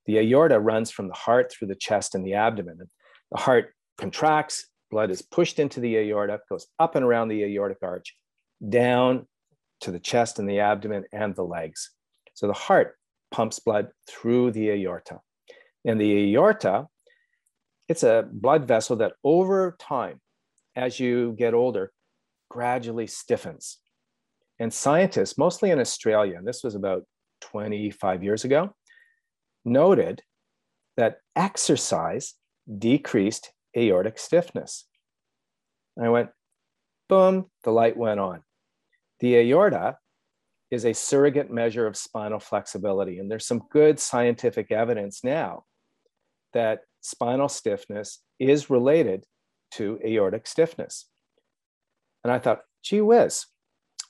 [0.05, 2.77] The aorta runs from the heart through the chest and the abdomen.
[2.79, 2.89] And
[3.31, 7.77] the heart contracts, blood is pushed into the aorta, goes up and around the aortic
[7.81, 8.15] arch,
[8.67, 9.27] down
[9.83, 11.91] to the chest and the abdomen and the legs.
[12.33, 12.95] So the heart
[13.31, 15.19] pumps blood through the aorta.
[15.85, 16.87] And the aorta,
[17.89, 20.21] it's a blood vessel that over time
[20.75, 21.91] as you get older,
[22.49, 23.79] gradually stiffens.
[24.59, 27.03] And scientists, mostly in Australia, and this was about
[27.41, 28.73] 25 years ago,
[29.65, 30.21] noted
[30.95, 32.35] that exercise
[32.77, 34.85] decreased aortic stiffness.
[36.01, 36.29] I went,
[37.09, 38.43] boom, the light went on.
[39.23, 39.99] The aorta
[40.69, 43.19] is a surrogate measure of spinal flexibility.
[43.19, 45.63] And there's some good scientific evidence now
[46.51, 49.23] that spinal stiffness is related
[49.75, 51.07] to aortic stiffness.
[52.25, 53.45] And I thought, gee whiz,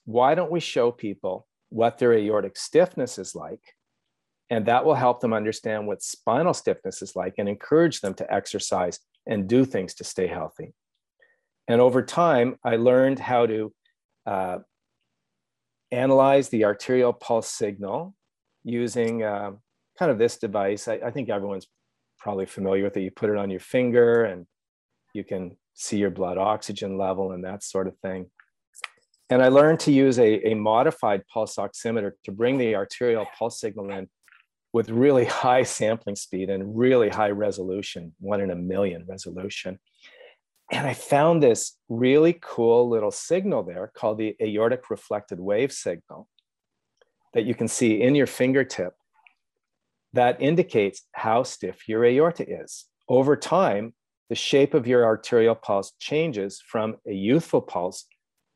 [0.06, 3.62] why don't we show people what their aortic stiffness is like?
[4.50, 8.34] And that will help them understand what spinal stiffness is like and encourage them to
[8.34, 10.74] exercise and do things to stay healthy.
[11.68, 13.74] And over time, I learned how to
[14.26, 14.58] uh,
[15.94, 18.16] analyze the arterial pulse signal
[18.64, 19.52] using uh,
[19.98, 20.88] kind of this device.
[20.88, 21.68] I, I, think everyone's
[22.18, 23.02] probably familiar with it.
[23.02, 24.46] You put it on your finger and
[25.14, 28.32] you can see your blood oxygen level and that sort of thing.
[29.30, 33.60] And I learned to use a, a modified pulse oximeter to bring the arterial pulse
[33.60, 34.08] signal in
[34.74, 39.80] with really high sampling speed and really high resolution, one in a million resolution.
[40.72, 46.28] And I found this really cool little signal there called the aortic reflected wave signal
[47.34, 48.94] that you can see in your fingertip
[50.14, 52.86] that indicates how stiff your aorta is.
[53.10, 53.94] Over time,
[54.30, 58.06] the shape of your arterial pulse changes from a youthful pulse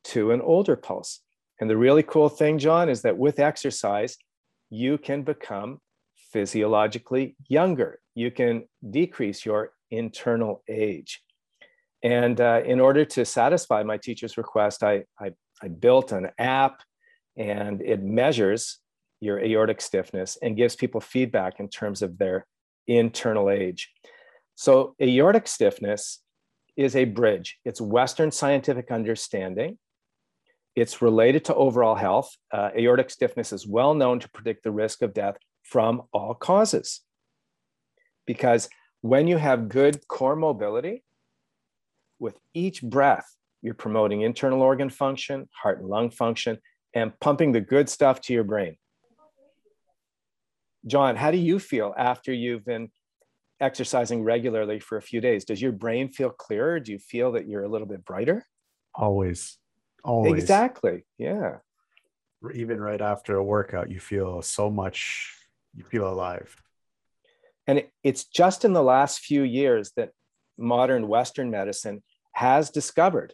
[0.05, 1.22] to an older pulse.
[1.60, 4.18] And the really cool thing, John, is that with exercise,
[4.70, 5.80] you can become
[6.32, 7.99] physiologically younger.
[8.16, 11.22] You can decrease your internal age.
[12.04, 15.32] And uh, in order to satisfy my teacher's request, I, I,
[15.62, 16.82] I built an app
[17.36, 18.80] and it measures
[19.20, 22.45] your aortic stiffness and gives people feedback in terms of their
[22.86, 23.91] internal age.
[24.56, 26.22] So, aortic stiffness
[26.76, 29.78] is a bridge, it's Western scientific understanding.
[30.76, 32.38] It's related to overall health.
[32.54, 37.02] Uh, aortic stiffness is well known to predict the risk of death from all causes.
[38.28, 38.70] Because
[39.02, 41.04] when you have good core mobility,
[42.20, 43.28] with each breath,
[43.61, 46.57] you're promoting internal organ function, heart and lung function,
[46.93, 48.78] and pumping the good stuff to your brain.
[50.86, 52.89] John, how do you feel after you've been
[53.59, 55.43] exercising regularly for a few days?
[55.43, 56.80] Does your brain feel clearer?
[56.80, 58.45] Do you feel that you're a little bit brighter?
[58.95, 59.57] Always.
[60.03, 60.41] Always.
[60.41, 61.05] Exactly.
[61.18, 61.57] Yeah.
[62.53, 65.36] Even right after a workout, you feel so much,
[65.76, 66.55] you feel alive.
[67.65, 70.11] And it's just in the last few years that
[70.57, 72.01] modern Western medicine
[72.38, 73.33] has discovered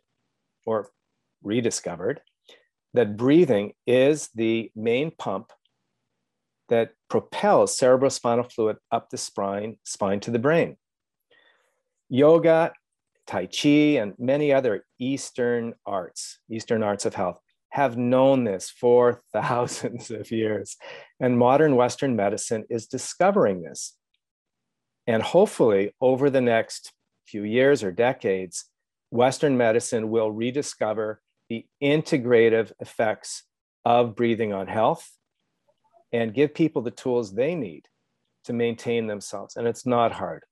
[0.65, 0.89] or
[1.43, 2.21] rediscovered
[2.93, 5.51] that breathing is the main pump
[6.69, 10.77] that propels cerebrospinal fluid up the spine, spine to the brain.
[12.07, 12.71] Yoga,
[13.27, 17.39] Tai Chi, and many other Eastern arts, Eastern arts of health,
[17.71, 20.77] have known this for thousands of years.
[21.19, 23.97] And modern Western medicine is discovering this.
[25.07, 26.93] And hopefully, over the next
[27.27, 28.69] few years or decades,
[29.13, 33.43] Western medicine will rediscover the integrative effects
[33.85, 35.07] of breathing on health
[36.11, 37.85] and give people the tools they need
[38.45, 39.55] to maintain themselves.
[39.55, 40.43] And it's not hard.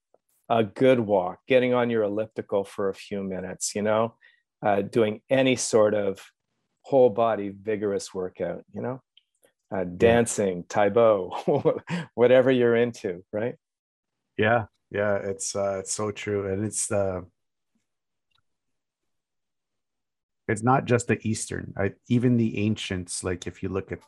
[0.48, 4.14] A good walk, getting on your elliptical for a few minutes, you know,
[4.64, 6.24] uh, doing any sort of
[6.84, 9.02] whole body vigorous workout, you know,
[9.76, 11.74] uh, dancing, Tae Bo,
[12.14, 13.56] whatever you're into, right?
[14.38, 17.22] Yeah, yeah, it's uh, it's so true, and it's the uh,
[20.52, 21.74] it's not just the Eastern.
[21.78, 24.00] I, even the ancients, like if you look at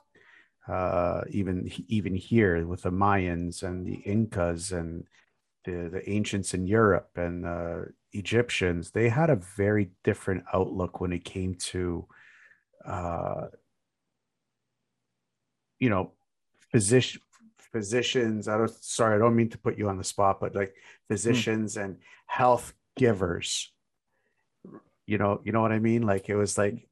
[0.67, 5.05] uh, even even here with the Mayans and the Incas and
[5.65, 7.81] the the ancients in Europe and uh,
[8.11, 12.07] Egyptians, they had a very different outlook when it came to,
[12.85, 13.47] uh,
[15.79, 16.11] you know,
[16.71, 17.21] physician
[17.71, 20.75] physicians i don't sorry i don't mean to put you on the spot but like
[21.09, 21.83] physicians mm.
[21.83, 23.73] and health givers
[25.05, 26.03] you know you know what i mean?
[26.03, 26.87] Like it was like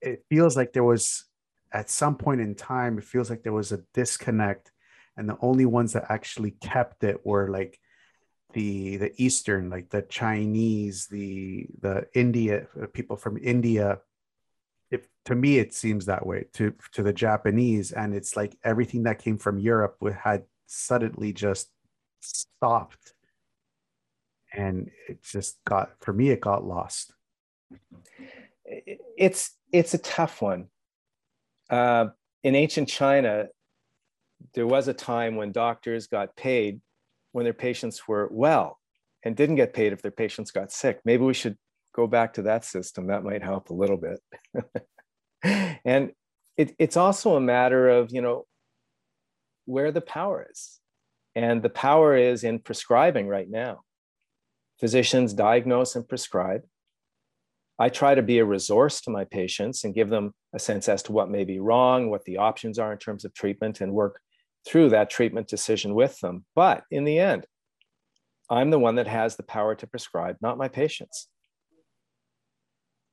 [0.00, 1.24] it feels like there was
[1.72, 4.70] at some point in time it feels like there was a disconnect
[5.16, 7.78] and the only ones that actually kept it were like
[8.54, 14.00] the the eastern like the chinese the the india uh, people from india.
[14.90, 19.02] If to me it seems that way to to the Japanese, and it's like everything
[19.02, 21.68] that came from Europe had suddenly just
[22.20, 23.12] stopped,
[24.52, 27.12] and it just got for me it got lost.
[28.64, 30.66] It's it's a tough one.
[31.70, 32.06] Uh,
[32.42, 33.46] in ancient China,
[34.54, 36.80] there was a time when doctors got paid
[37.32, 38.78] when their patients were well
[39.24, 41.00] and didn't get paid if their patients got sick.
[41.04, 41.56] Maybe we should
[41.94, 43.08] go back to that system.
[43.08, 44.20] That might help a little bit.
[45.84, 46.12] and
[46.56, 48.46] it, it's also a matter of, you know,
[49.66, 50.80] where the power is.
[51.34, 53.82] And the power is in prescribing right now.
[54.80, 56.62] Physicians diagnose and prescribe.
[57.78, 61.02] I try to be a resource to my patients and give them a sense as
[61.04, 64.20] to what may be wrong, what the options are in terms of treatment, and work
[64.66, 66.44] through that treatment decision with them.
[66.54, 67.46] But in the end,
[68.50, 71.28] I'm the one that has the power to prescribe, not my patients.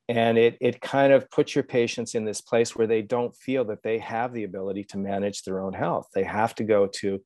[0.08, 3.66] And it, it kind of puts your patients in this place where they don't feel
[3.66, 6.08] that they have the ability to manage their own health.
[6.14, 7.22] They have to go to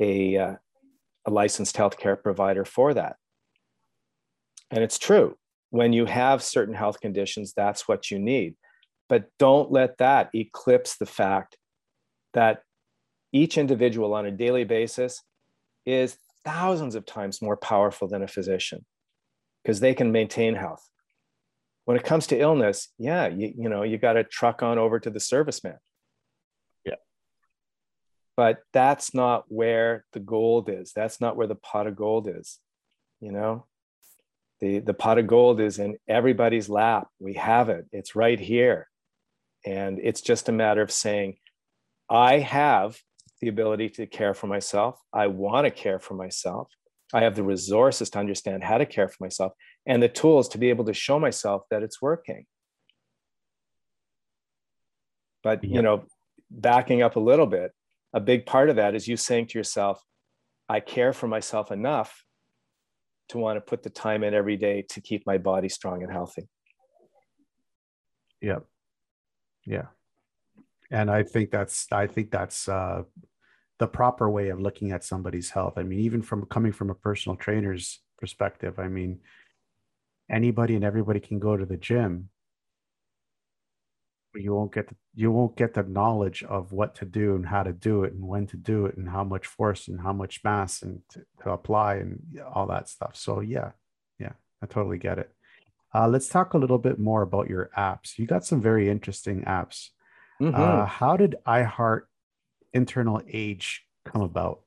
[0.00, 0.54] a, uh,
[1.24, 3.16] a licensed healthcare provider for that.
[4.70, 5.36] And it's true.
[5.70, 8.56] When you have certain health conditions, that's what you need.
[9.08, 11.56] But don't let that eclipse the fact
[12.34, 12.62] that
[13.32, 15.22] each individual on a daily basis
[15.84, 18.84] is thousands of times more powerful than a physician
[19.62, 20.88] because they can maintain health.
[21.84, 24.98] When it comes to illness, yeah, you, you know, you got to truck on over
[24.98, 25.78] to the serviceman.
[26.84, 26.94] Yeah.
[28.36, 30.92] But that's not where the gold is.
[30.94, 32.58] That's not where the pot of gold is.
[33.20, 33.66] You know,
[34.60, 37.08] the, the pot of gold is in everybody's lap.
[37.18, 38.88] We have it, it's right here.
[39.64, 41.36] And it's just a matter of saying,
[42.08, 42.98] I have
[43.40, 44.98] the ability to care for myself.
[45.12, 46.70] I want to care for myself.
[47.12, 49.52] I have the resources to understand how to care for myself
[49.86, 52.46] and the tools to be able to show myself that it's working.
[55.42, 55.76] But, yeah.
[55.76, 56.04] you know,
[56.50, 57.72] backing up a little bit,
[58.12, 60.00] a big part of that is you saying to yourself,
[60.68, 62.24] I care for myself enough
[63.28, 66.12] to want to put the time in every day to keep my body strong and
[66.12, 66.48] healthy.
[68.40, 68.64] Yep.
[69.64, 69.86] Yeah
[70.90, 73.02] and i think that's i think that's uh,
[73.78, 76.94] the proper way of looking at somebody's health i mean even from coming from a
[76.94, 79.18] personal trainer's perspective i mean
[80.30, 82.28] anybody and everybody can go to the gym
[84.36, 87.62] you won't get the, you won't get the knowledge of what to do and how
[87.62, 90.40] to do it and when to do it and how much force and how much
[90.44, 92.20] mass and to, to apply and
[92.52, 93.70] all that stuff so yeah
[94.18, 94.32] yeah
[94.62, 95.30] i totally get it
[95.94, 99.42] uh, let's talk a little bit more about your apps you got some very interesting
[99.42, 99.88] apps
[100.40, 100.54] Mm-hmm.
[100.54, 102.02] Uh, how did iHeart
[102.72, 104.60] internal age come about?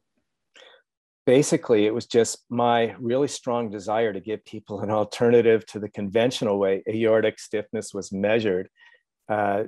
[1.25, 5.89] Basically, it was just my really strong desire to give people an alternative to the
[5.89, 8.69] conventional way aortic stiffness was measured.
[9.29, 9.65] Uh,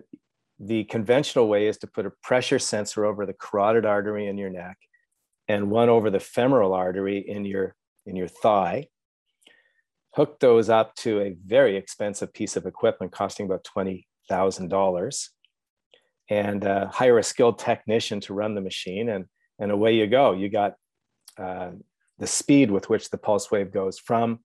[0.59, 4.49] the conventional way is to put a pressure sensor over the carotid artery in your
[4.49, 4.78] neck
[5.47, 8.88] and one over the femoral artery in your in your thigh.
[10.16, 15.30] Hook those up to a very expensive piece of equipment costing about $20,000
[16.30, 19.26] and uh, hire a skilled technician to run the machine and
[19.59, 20.34] and away you go.
[20.34, 20.74] You got
[21.38, 21.72] uh,
[22.18, 24.39] the speed with which the pulse wave goes from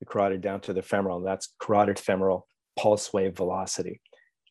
[0.00, 1.20] the carotid down to the femoral.
[1.20, 2.46] That's carotid femoral
[2.76, 4.00] pulse wave velocity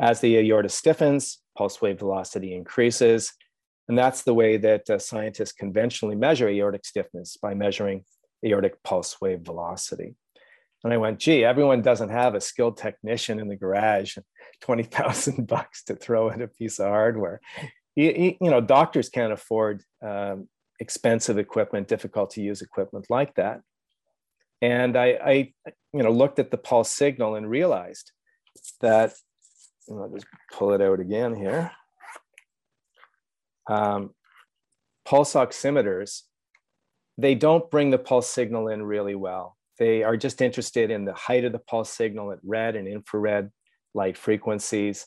[0.01, 3.33] as the aorta stiffens pulse wave velocity increases
[3.87, 8.03] and that's the way that uh, scientists conventionally measure aortic stiffness by measuring
[8.43, 10.15] aortic pulse wave velocity
[10.85, 14.17] and I went, gee, everyone doesn't have a skilled technician in the garage,
[14.61, 17.41] 20,000 bucks to throw at a piece of hardware.
[17.95, 20.47] You, you know, doctors can't afford um,
[20.79, 23.61] expensive equipment, difficult to use equipment like that.
[24.61, 25.53] And I, I,
[25.91, 28.11] you know, looked at the pulse signal and realized
[28.81, 29.13] that,
[29.89, 31.71] I'll just pull it out again here.
[33.67, 34.11] Um,
[35.05, 36.21] pulse oximeters,
[37.17, 39.57] they don't bring the pulse signal in really well.
[39.77, 43.51] They are just interested in the height of the pulse signal at red and infrared
[43.93, 45.05] light frequencies.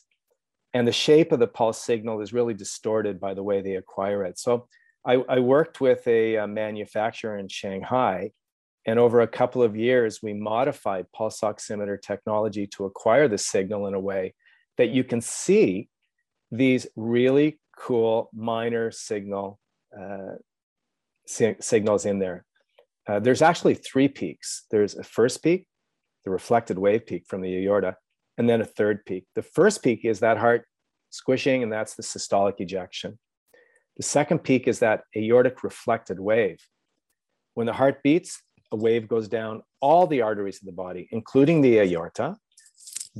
[0.73, 4.23] And the shape of the pulse signal is really distorted by the way they acquire
[4.23, 4.37] it.
[4.37, 4.67] So
[5.05, 8.31] I, I worked with a, a manufacturer in Shanghai.
[8.85, 13.87] And over a couple of years, we modified pulse oximeter technology to acquire the signal
[13.87, 14.33] in a way
[14.79, 15.89] that you can see
[16.51, 19.59] these really cool minor signal
[19.95, 20.35] uh,
[21.27, 22.45] si- signals in there.
[23.05, 24.65] Uh, there's actually three peaks.
[24.71, 25.67] There's a first peak,
[26.23, 27.97] the reflected wave peak from the aorta,
[28.37, 29.25] and then a third peak.
[29.35, 30.63] The first peak is that heart
[31.09, 33.19] squishing, and that's the systolic ejection.
[33.97, 36.61] The second peak is that aortic reflected wave.
[37.53, 41.61] When the heart beats, a wave goes down all the arteries of the body, including
[41.61, 42.37] the aorta.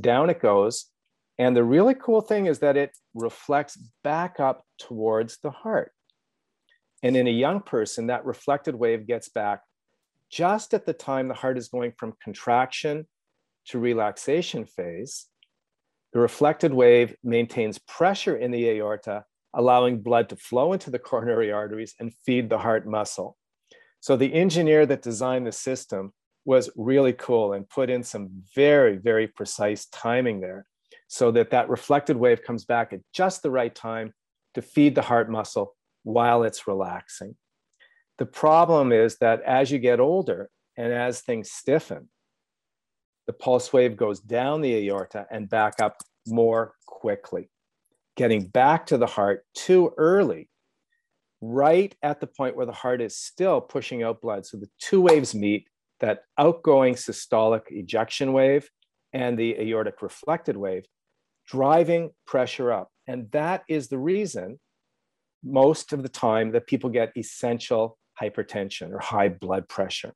[0.00, 0.86] Down it goes.
[1.40, 5.90] And the really cool thing is that it reflects back up towards the heart.
[7.02, 9.62] And in a young person, that reflected wave gets back
[10.30, 13.06] just at the time the heart is going from contraction
[13.68, 15.28] to relaxation phase,
[16.12, 19.24] the reflected wave maintains pressure in the aorta,
[19.54, 23.38] allowing blood to flow into the coronary arteries and feed the heart muscle.
[24.00, 26.12] So the engineer that designed the system
[26.44, 30.66] was really cool and put in some very, very precise timing there
[31.12, 34.14] so that that reflected wave comes back at just the right time
[34.54, 37.34] to feed the heart muscle while it's relaxing.
[38.18, 40.50] The problem is that as you get older,
[40.80, 42.08] And as things stiffen,
[43.26, 47.50] the pulse wave goes down the aorta and back up more quickly,
[48.16, 50.48] getting back to the heart too early,
[51.42, 54.46] right at the point where the heart is still pushing out blood.
[54.46, 55.68] So the two waves meet
[56.00, 58.70] that outgoing systolic ejection wave
[59.12, 60.86] and the aortic reflected wave,
[61.50, 62.90] driving pressure up.
[63.06, 64.60] And that is the reason
[65.42, 70.12] most of the time that people get essential hypertension or high blood pressure.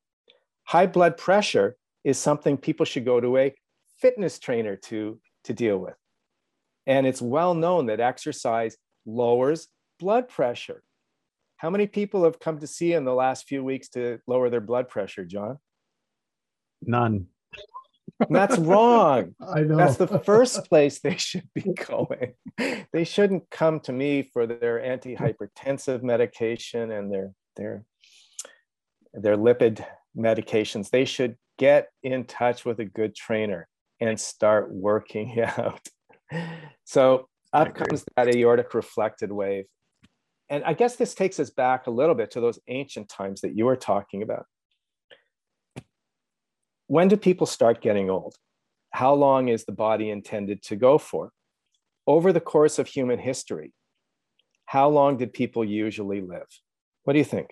[0.64, 3.54] High blood pressure is something people should go to a
[3.98, 5.94] fitness trainer to, to deal with.
[6.86, 8.76] And it's well known that exercise
[9.06, 9.68] lowers
[9.98, 10.82] blood pressure.
[11.56, 14.60] How many people have come to see in the last few weeks to lower their
[14.60, 15.58] blood pressure, John?
[16.82, 17.26] None.
[18.30, 19.34] That's wrong.
[19.54, 19.76] I know.
[19.76, 22.34] That's the first place they should be going.
[22.92, 27.84] They shouldn't come to me for their antihypertensive medication and their their
[29.12, 29.84] their lipid
[30.16, 30.90] medications.
[30.90, 33.68] They should get in touch with a good trainer
[34.00, 35.86] and start working out.
[36.84, 39.66] So up comes that aortic reflected wave.
[40.50, 43.56] And I guess this takes us back a little bit to those ancient times that
[43.56, 44.46] you were talking about
[46.86, 48.36] when do people start getting old?
[48.90, 51.30] How long is the body intended to go for?
[52.06, 53.72] Over the course of human history,
[54.66, 56.46] how long did people usually live?
[57.04, 57.50] What do you think?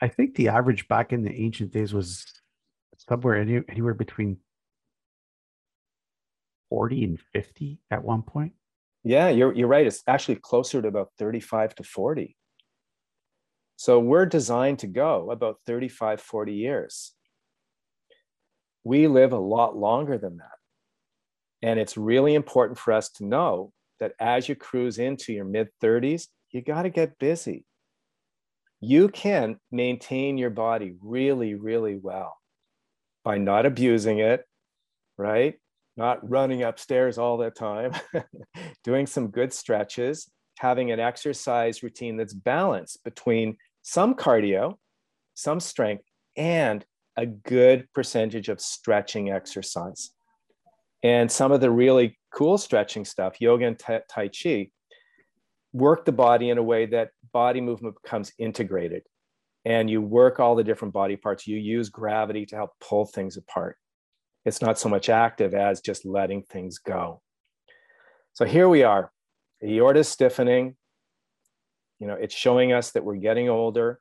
[0.00, 2.26] I think the average back in the ancient days was
[2.96, 4.38] somewhere any, anywhere between
[6.70, 8.52] 40 and 50 at one point.
[9.04, 9.86] Yeah, you're, you're right.
[9.86, 12.36] It's actually closer to about 35 to 40.
[13.76, 17.14] So we're designed to go about 35, 40 years
[18.84, 20.58] we live a lot longer than that.
[21.62, 25.68] And it's really important for us to know that as you cruise into your mid
[25.82, 27.64] 30s, you got to get busy.
[28.80, 32.36] You can maintain your body really, really well
[33.24, 34.44] by not abusing it,
[35.16, 35.54] right?
[35.96, 37.92] Not running upstairs all the time,
[38.84, 40.28] doing some good stretches,
[40.58, 44.76] having an exercise routine that's balanced between some cardio,
[45.34, 46.04] some strength,
[46.36, 46.84] and
[47.16, 50.10] a good percentage of stretching exercise.
[51.02, 54.70] And some of the really cool stretching stuff, yoga and Tai Chi,
[55.72, 59.02] work the body in a way that body movement becomes integrated.
[59.64, 61.46] And you work all the different body parts.
[61.46, 63.76] You use gravity to help pull things apart.
[64.44, 67.22] It's not so much active as just letting things go.
[68.32, 69.12] So here we are.
[69.60, 70.76] The aorta stiffening.
[72.00, 74.00] You know, it's showing us that we're getting older.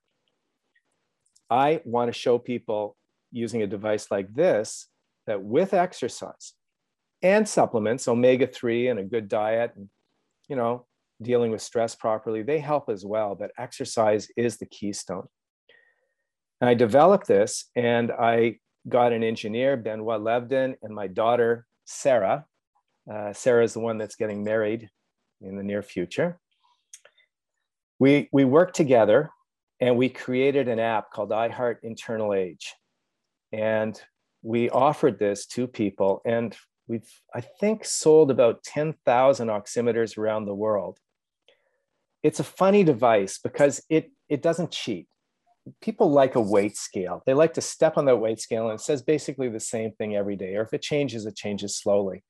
[1.49, 2.95] I want to show people
[3.31, 4.87] using a device like this
[5.27, 6.53] that with exercise
[7.21, 9.89] and supplements, omega-3 and a good diet, and,
[10.47, 10.85] you know,
[11.21, 13.35] dealing with stress properly, they help as well.
[13.35, 15.27] But exercise is the keystone.
[16.59, 18.57] And I developed this and I
[18.87, 22.45] got an engineer, Benoit Levden, and my daughter, Sarah.
[23.11, 24.89] Uh, Sarah is the one that's getting married
[25.41, 26.39] in the near future.
[27.99, 29.29] We, we worked together
[29.79, 32.73] and we created an app called iHeart Internal Age.
[33.51, 33.99] And
[34.41, 36.55] we offered this to people, and
[36.87, 40.99] we've, I think, sold about 10,000 oximeters around the world.
[42.23, 45.07] It's a funny device because it, it doesn't cheat.
[45.81, 47.21] People like a weight scale.
[47.25, 50.15] They like to step on that weight scale, and it says basically the same thing
[50.15, 52.23] every day, or if it changes, it changes slowly.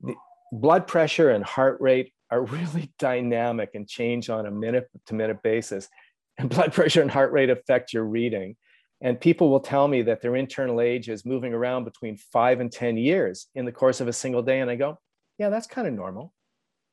[0.00, 0.14] The
[0.52, 5.42] blood pressure and heart rate are really dynamic and change on a minute to minute
[5.42, 5.88] basis.
[6.36, 8.56] And blood pressure and heart rate affect your reading.
[9.04, 12.72] And people will tell me that their internal age is moving around between five and
[12.72, 14.60] 10 years in the course of a single day.
[14.60, 14.98] And I go,
[15.36, 16.32] yeah, that's kind of normal.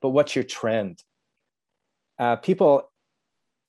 [0.02, 1.02] But what's your trend?
[2.20, 2.92] Uh, people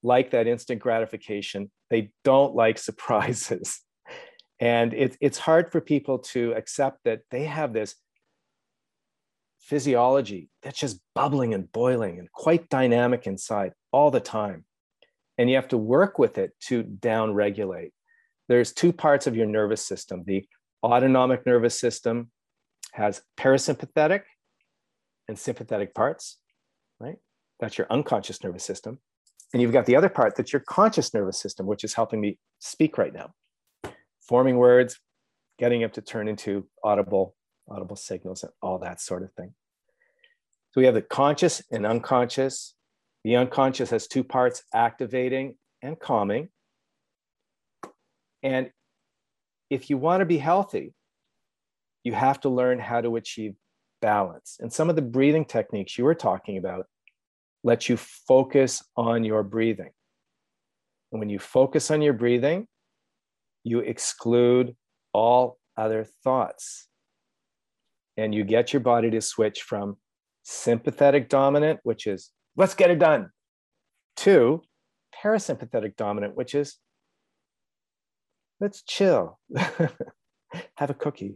[0.03, 1.71] like that instant gratification.
[1.89, 3.81] They don't like surprises.
[4.59, 7.95] and it, it's hard for people to accept that they have this
[9.61, 14.65] physiology that's just bubbling and boiling and quite dynamic inside all the time.
[15.39, 17.93] And you have to work with it to down regulate
[18.53, 20.25] there's two parts of your nervous system.
[20.27, 20.47] The
[20.85, 22.31] autonomic nervous system
[22.93, 24.23] has parasympathetic
[25.27, 26.37] and sympathetic parts,
[27.01, 27.17] right?
[27.61, 28.99] That's your unconscious nervous system.
[29.53, 32.39] And you've got the other part that's your conscious nervous system, which is helping me
[32.59, 33.33] speak right now,
[34.21, 34.99] forming words,
[35.59, 37.35] getting them to turn into audible,
[37.71, 39.55] audible signals, and all that sort of thing.
[40.73, 42.75] So we have the conscious and unconscious.
[43.25, 46.49] The unconscious has two parts, activating and calming.
[48.43, 48.71] And
[49.71, 50.95] if you want to be healthy,
[52.05, 53.55] you have to learn how to achieve
[54.01, 54.57] balance.
[54.61, 56.87] And some of the breathing techniques you were talking about
[57.65, 59.91] let you focus on your breathing.
[61.13, 62.67] And when you focus on your breathing,
[63.65, 64.75] you exclude
[65.13, 66.89] all other thoughts.
[68.17, 69.97] And you get your body to switch from
[70.43, 73.31] sympathetic dominant, which is let's get it done,
[74.17, 74.63] to
[75.23, 76.79] parasympathetic dominant, which is
[78.63, 81.35] let's chill, have a cookie.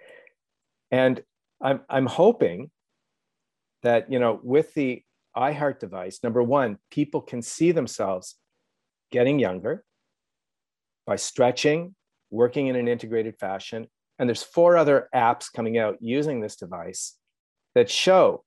[0.90, 1.22] and
[1.62, 2.70] I'm, I'm hoping
[3.82, 5.02] that, you know, with the
[5.34, 8.36] iHeart device, number one, people can see themselves
[9.10, 9.82] getting younger
[11.06, 11.94] by stretching,
[12.30, 13.86] working in an integrated fashion.
[14.18, 17.16] And there's four other apps coming out using this device
[17.74, 18.44] that show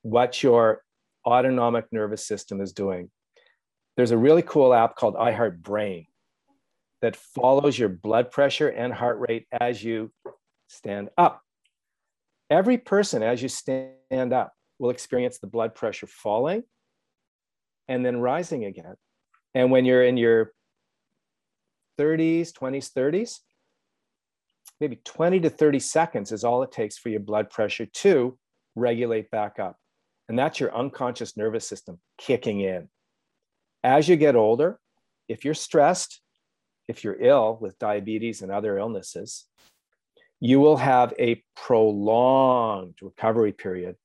[0.00, 0.82] what your
[1.26, 3.10] autonomic nervous system is doing.
[3.98, 6.06] There's a really cool app called iHeart Brain
[7.02, 10.10] that follows your blood pressure and heart rate as you
[10.68, 11.42] stand up.
[12.50, 16.62] Every person, as you stand up, will experience the blood pressure falling
[17.88, 18.94] and then rising again.
[19.54, 20.52] And when you're in your
[21.98, 23.38] 30s, 20s, 30s,
[24.80, 28.38] maybe 20 to 30 seconds is all it takes for your blood pressure to
[28.76, 29.76] regulate back up.
[30.28, 32.88] And that's your unconscious nervous system kicking in.
[33.82, 34.78] As you get older,
[35.28, 36.20] if you're stressed,
[36.88, 39.46] if you're ill with diabetes and other illnesses,
[40.40, 43.96] you will have a prolonged recovery period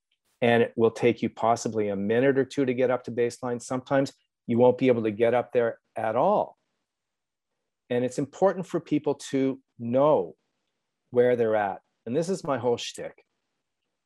[0.41, 3.61] and it will take you possibly a minute or two to get up to baseline.
[3.61, 4.11] Sometimes
[4.45, 6.57] you won't be able to get up there at all.
[7.89, 10.35] And it's important for people to know
[11.11, 11.79] where they're at.
[12.05, 13.23] And this is my whole shtick.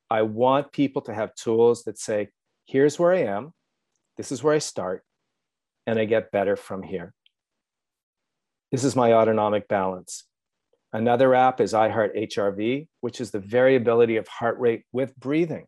[0.09, 2.29] I want people to have tools that say,
[2.65, 3.53] here's where I am,
[4.17, 5.03] this is where I start,
[5.85, 7.13] and I get better from here.
[8.71, 10.25] This is my autonomic balance.
[10.91, 15.67] Another app is iHeart HRV, which is the variability of heart rate with breathing.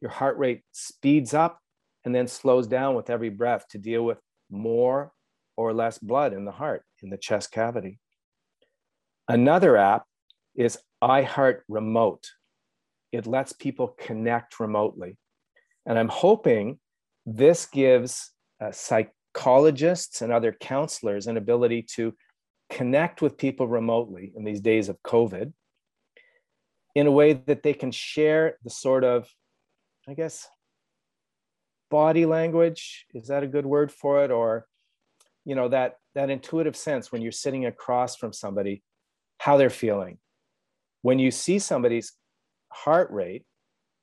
[0.00, 1.58] Your heart rate speeds up
[2.04, 4.18] and then slows down with every breath to deal with
[4.50, 5.12] more
[5.56, 7.98] or less blood in the heart, in the chest cavity.
[9.28, 10.04] Another app
[10.54, 12.30] is iHeart Remote.
[13.10, 15.16] It lets people connect remotely.
[15.86, 16.78] And I'm hoping
[17.24, 18.30] this gives
[18.60, 18.70] uh,
[19.36, 22.14] psychologists and other counselors an ability to
[22.70, 25.52] connect with people remotely in these days of COVID
[26.94, 29.28] in a way that they can share the sort of,
[30.08, 30.48] I guess,
[31.90, 34.30] body language is that a good word for it?
[34.30, 34.66] Or
[35.44, 38.82] you know that that intuitive sense when you're sitting across from somebody
[39.38, 40.18] how they're feeling.
[41.02, 42.12] When you see somebody's
[42.72, 43.44] heart rate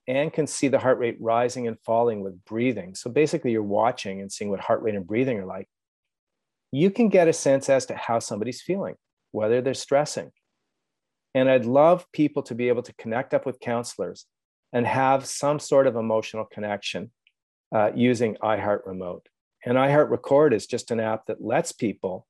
[0.08, 4.22] and can see the heart rate rising and falling with breathing so basically you're watching
[4.22, 5.68] and seeing what heart rate and breathing are like
[6.74, 8.96] you can get a sense as to how somebody's feeling,
[9.32, 10.32] whether they're stressing.
[11.36, 14.26] And I'd love people to be able to connect up with counselors
[14.74, 17.12] and have some sort of emotional connection
[17.74, 19.28] uh, using iHeart Remote.
[19.64, 22.26] And iHeart Record is just an app that lets people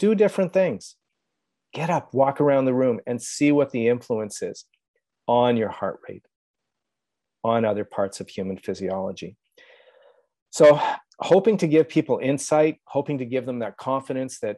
[0.00, 0.96] do different things.
[1.72, 4.64] Get up, walk around the room, and see what the influence is
[5.28, 6.26] on your heart rate,
[7.46, 9.36] on other parts of human physiology.
[10.50, 10.80] So
[11.20, 14.56] hoping to give people insight, hoping to give them that confidence that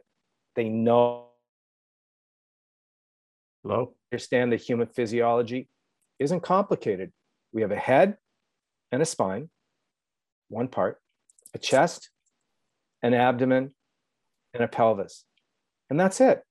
[0.55, 1.27] they know.
[3.63, 3.93] Hello?
[4.11, 5.69] Understand that human physiology
[6.17, 7.11] isn't complicated.
[7.53, 8.17] We have a head
[8.91, 9.49] and a spine,
[10.47, 10.99] one part,
[11.53, 12.09] a chest,
[13.03, 13.75] an abdomen,
[14.53, 15.25] and a pelvis.
[15.89, 16.43] And that's it.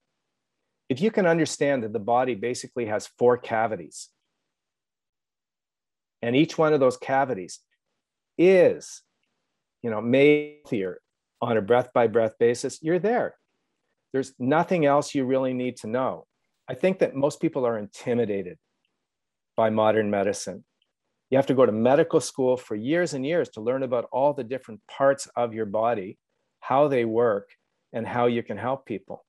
[0.89, 4.09] If you can understand that the body basically has four cavities,
[6.23, 7.61] and each one of those cavities
[8.37, 9.03] is
[9.83, 11.01] you know, made healthier
[11.41, 13.35] on a breath by breath basis, you're there.
[14.12, 16.27] There's nothing else you really need to know.
[16.69, 18.59] I think that most people are intimidated
[19.57, 20.64] by modern medicine.
[21.31, 24.33] You have to go to medical school for years and years to learn about all
[24.33, 26.19] the different parts of your body,
[26.61, 27.51] how they work,
[27.93, 29.25] and how you can help people.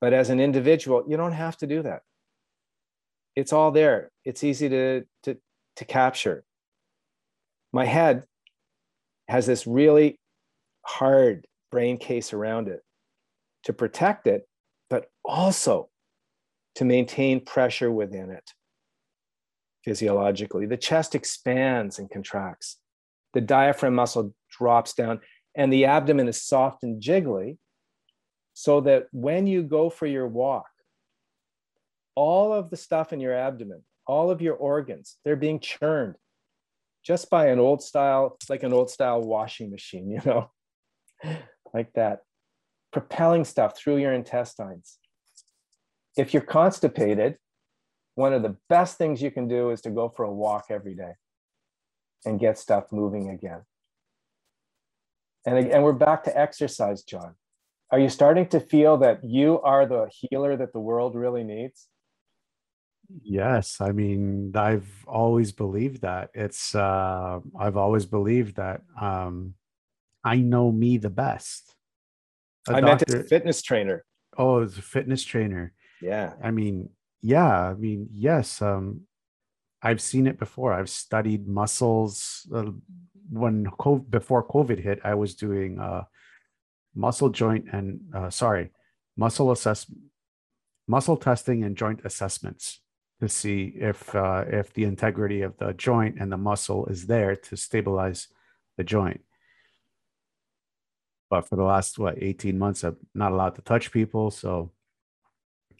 [0.00, 2.02] But as an individual, you don't have to do that.
[3.36, 4.10] It's all there.
[4.24, 5.36] It's easy to, to,
[5.76, 6.44] to capture.
[7.72, 8.24] My head
[9.28, 10.20] has this really
[10.82, 12.80] hard brain case around it
[13.64, 14.46] to protect it,
[14.90, 15.88] but also
[16.76, 18.50] to maintain pressure within it
[19.84, 20.66] physiologically.
[20.66, 22.78] The chest expands and contracts,
[23.32, 25.20] the diaphragm muscle drops down,
[25.54, 27.58] and the abdomen is soft and jiggly
[28.54, 30.66] so that when you go for your walk,
[32.14, 36.16] all of the stuff in your abdomen, all of your organs, they're being churned
[37.04, 40.50] just by an old style, like an old style washing machine, you know,
[41.72, 42.20] like that,
[42.92, 44.98] propelling stuff through your intestines.
[46.16, 47.36] If you're constipated,
[48.14, 50.94] one of the best things you can do is to go for a walk every
[50.94, 51.14] day
[52.24, 53.62] and get stuff moving again.
[55.44, 57.34] And, and we're back to exercise, John.
[57.90, 61.88] Are you starting to feel that you are the healer that the world really needs?
[63.22, 66.30] Yes, I mean, I've always believed that.
[66.34, 69.54] It's uh I've always believed that um
[70.24, 71.74] I know me the best.
[72.68, 74.04] A I doctor, meant as a fitness trainer.
[74.36, 75.72] Oh, as a fitness trainer.
[76.00, 76.32] Yeah.
[76.42, 76.88] I mean,
[77.20, 79.02] yeah, I mean, yes, um
[79.82, 80.72] I've seen it before.
[80.72, 82.70] I've studied muscles uh,
[83.30, 86.04] when COVID, before COVID hit, I was doing uh
[86.94, 88.72] muscle joint and uh sorry,
[89.16, 89.86] muscle assess
[90.88, 92.80] muscle testing and joint assessments
[93.24, 97.34] to see if uh, if the integrity of the joint and the muscle is there
[97.34, 98.28] to stabilize
[98.76, 99.22] the joint.
[101.30, 104.30] But for the last what 18 months, I'm not allowed to touch people.
[104.30, 104.72] So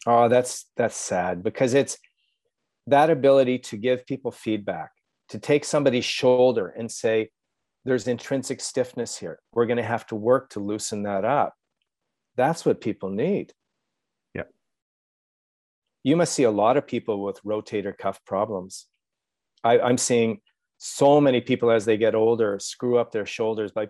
[0.05, 1.97] oh, that's that's sad because it's
[2.87, 4.91] that ability to give people feedback,
[5.29, 7.29] to take somebody's shoulder and say,
[7.83, 9.39] there's intrinsic stiffness here.
[9.53, 11.53] We're going to have to work to loosen that up.
[12.35, 13.53] That's what people need
[16.05, 18.85] you must see a lot of people with rotator cuff problems.
[19.63, 20.39] I, I'm seeing
[20.77, 23.87] so many people as they get older screw up their shoulders by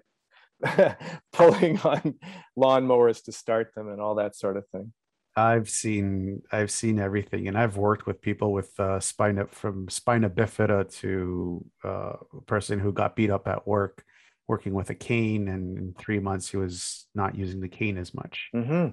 [1.33, 2.15] pulling on
[2.57, 4.93] lawnmowers to start them and all that sort of thing.
[5.35, 10.29] I've seen I've seen everything, and I've worked with people with uh, spina from spina
[10.29, 14.05] bifida to uh, a person who got beat up at work,
[14.47, 18.13] working with a cane, and in three months he was not using the cane as
[18.13, 18.47] much.
[18.55, 18.91] Mm-hmm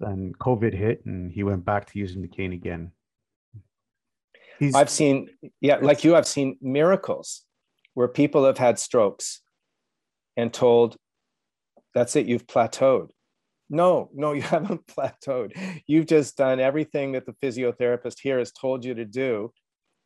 [0.00, 2.92] and COVID hit, and he went back to using the cane again.
[4.58, 5.28] He's, I've seen,
[5.60, 7.44] yeah, like you, I've seen miracles
[7.94, 9.40] where people have had strokes
[10.36, 10.96] and told,
[11.94, 13.08] that's it, you've plateaued.
[13.70, 15.82] No, no, you haven't plateaued.
[15.86, 19.52] You've just done everything that the physiotherapist here has told you to do,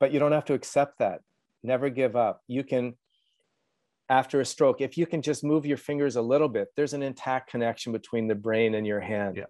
[0.01, 1.21] but you don't have to accept that.
[1.63, 2.41] Never give up.
[2.47, 2.95] You can,
[4.09, 7.03] after a stroke, if you can just move your fingers a little bit, there's an
[7.03, 9.37] intact connection between the brain and your hand.
[9.37, 9.45] Yeah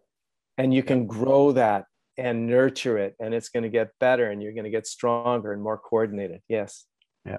[0.59, 1.87] and you can grow that
[2.19, 5.53] and nurture it and it's going to get better and you're going to get stronger
[5.53, 6.43] and more coordinated.
[6.49, 6.85] Yes.
[7.25, 7.39] Yeah.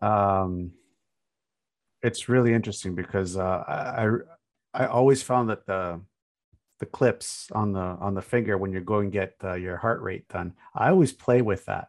[0.00, 0.72] Um
[2.02, 4.08] it's really interesting because uh i
[4.74, 6.00] i always found that the
[6.80, 10.02] the clips on the on the finger when you're going to get uh, your heart
[10.02, 11.88] rate done i always play with that.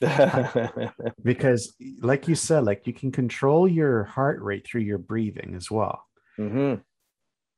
[1.22, 5.70] Because like you said like you can control your heart rate through your breathing as
[5.70, 6.04] well.
[6.40, 6.80] Mm-hmm.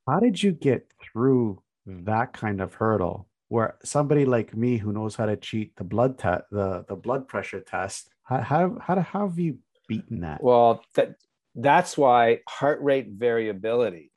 [0.07, 5.17] how did you get through that kind of hurdle where somebody like me who knows
[5.17, 9.29] how to cheat the blood test the the blood pressure test how how how, how
[9.29, 9.59] have you
[9.89, 10.43] beaten that?
[10.43, 11.17] Well that
[11.55, 14.11] that's why heart rate variability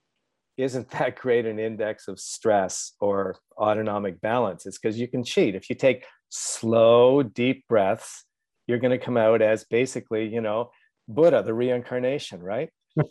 [0.58, 4.66] isn't that great an index of stress or autonomic balance.
[4.66, 5.56] It's because you can cheat.
[5.56, 8.26] If you take slow deep breaths
[8.68, 10.70] you're going to come out as basically you know
[11.08, 12.70] buddha the reincarnation right?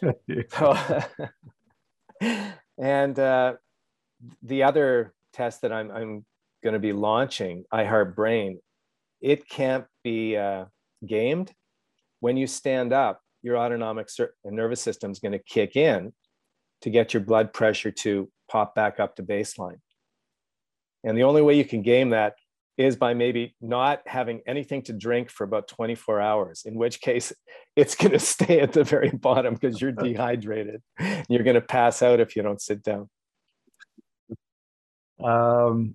[0.51, 0.77] So,
[2.79, 3.55] and uh,
[4.43, 6.25] the other test that I'm, I'm
[6.63, 8.61] going to be launching, iHeart Brain,
[9.21, 10.67] it can't be uh,
[11.07, 11.53] gamed.
[12.21, 14.09] When you stand up, your autonomic
[14.45, 16.13] nervous system is going to kick in
[16.83, 19.81] to get your blood pressure to pop back up to baseline.
[21.05, 22.35] And the only way you can game that
[22.77, 27.33] is by maybe not having anything to drink for about 24 hours, in which case
[27.77, 30.83] it's going to stay at the very bottom because you're dehydrated.
[31.29, 33.09] You're going to pass out if you don't sit down.
[35.23, 35.95] Um,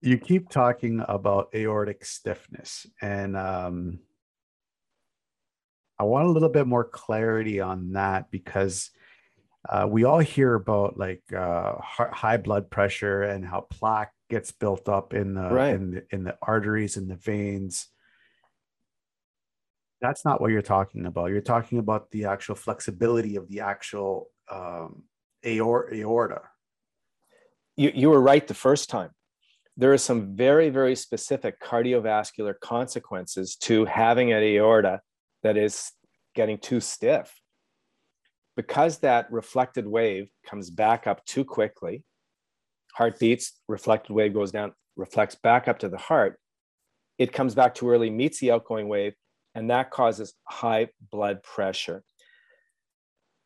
[0.00, 4.00] you keep talking about aortic stiffness, and um,
[5.98, 8.90] I want a little bit more clarity on that because
[9.68, 14.88] uh, we all hear about like uh, high blood pressure and how plaque gets built
[14.88, 15.74] up in the right.
[15.74, 17.88] in the in the arteries and the veins.
[20.00, 21.30] That's not what you're talking about.
[21.30, 25.04] You're talking about the actual flexibility of the actual um,
[25.46, 26.42] aorta,
[27.76, 29.10] you, you were right the first time.
[29.76, 35.00] There are some very, very specific cardiovascular consequences to having an aorta
[35.42, 35.90] that is
[36.34, 37.32] getting too stiff.
[38.56, 42.04] Because that reflected wave comes back up too quickly,
[42.94, 46.38] heart beats, reflected wave goes down, reflects back up to the heart,
[47.18, 49.14] it comes back too early, meets the outgoing wave,
[49.54, 52.02] and that causes high blood pressure.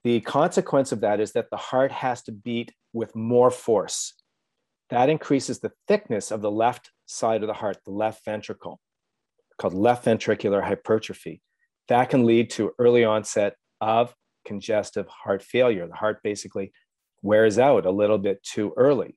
[0.04, 4.14] The consequence of that is that the heart has to beat with more force.
[4.90, 8.80] That increases the thickness of the left side of the heart, the left ventricle,
[9.58, 11.42] called left ventricular hypertrophy.
[11.88, 15.86] That can lead to early onset of congestive heart failure.
[15.86, 16.72] The heart basically
[17.22, 19.16] wears out a little bit too early.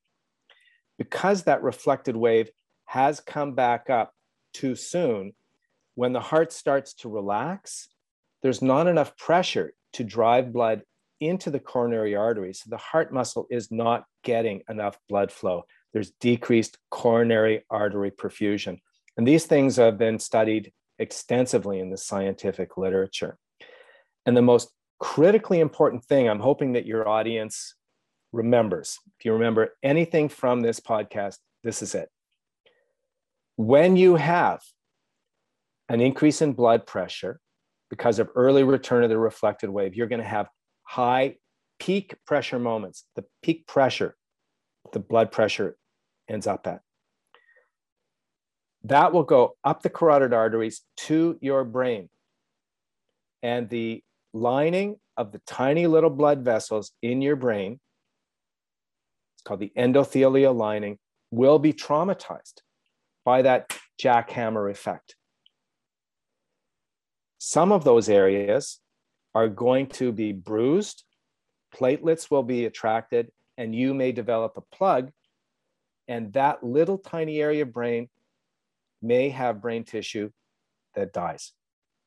[0.98, 2.50] Because that reflected wave
[2.86, 4.14] has come back up
[4.54, 5.34] too soon,
[5.96, 7.90] when the heart starts to relax,
[8.42, 10.84] there's not enough pressure to drive blood
[11.22, 12.62] into the coronary arteries.
[12.64, 15.64] So the heart muscle is not getting enough blood flow.
[15.94, 18.80] There's decreased coronary artery perfusion.
[19.18, 23.38] And these things have been studied extensively in the scientific literature.
[24.26, 27.76] And the most critically important thing I'm hoping that your audience
[28.32, 32.10] remembers, if you remember anything from this podcast, this is it.
[33.58, 34.62] When you have
[35.90, 37.40] an increase in blood pressure
[37.90, 40.48] because of early return of the reflected wave, you're going to have
[40.92, 41.36] high
[41.80, 44.14] peak pressure moments, the peak pressure,
[44.92, 45.78] the blood pressure
[46.28, 46.82] ends up at.
[48.84, 52.10] That will go up the carotid arteries to your brain.
[53.42, 54.04] And the
[54.34, 57.80] lining of the tiny little blood vessels in your brain,
[59.36, 60.98] it's called the endothelial lining,
[61.32, 62.64] will be traumatized
[63.24, 65.16] by that jackhammer effect.
[67.38, 68.81] Some of those areas
[69.34, 71.04] are going to be bruised,
[71.74, 75.12] platelets will be attracted, and you may develop a plug.
[76.08, 78.10] And that little tiny area of brain
[79.02, 80.32] may have brain tissue
[80.96, 81.54] that dies.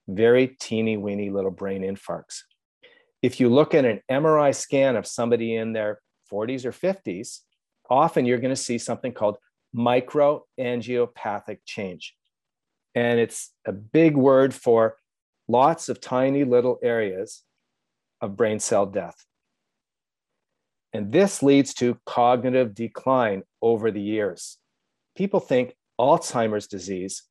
[0.06, 2.42] Very teeny weeny little brain infarcts.
[3.22, 7.40] If you look at an MRI scan of somebody in their 40s or 50s,
[7.88, 9.38] often you're going to see something called
[9.74, 12.14] microangiopathic change.
[12.94, 14.96] And it's a big word for
[15.48, 17.42] lots of tiny little areas
[18.20, 19.24] of brain cell death.
[20.92, 24.58] And this leads to cognitive decline over the years.
[25.16, 27.24] People think Alzheimer's disease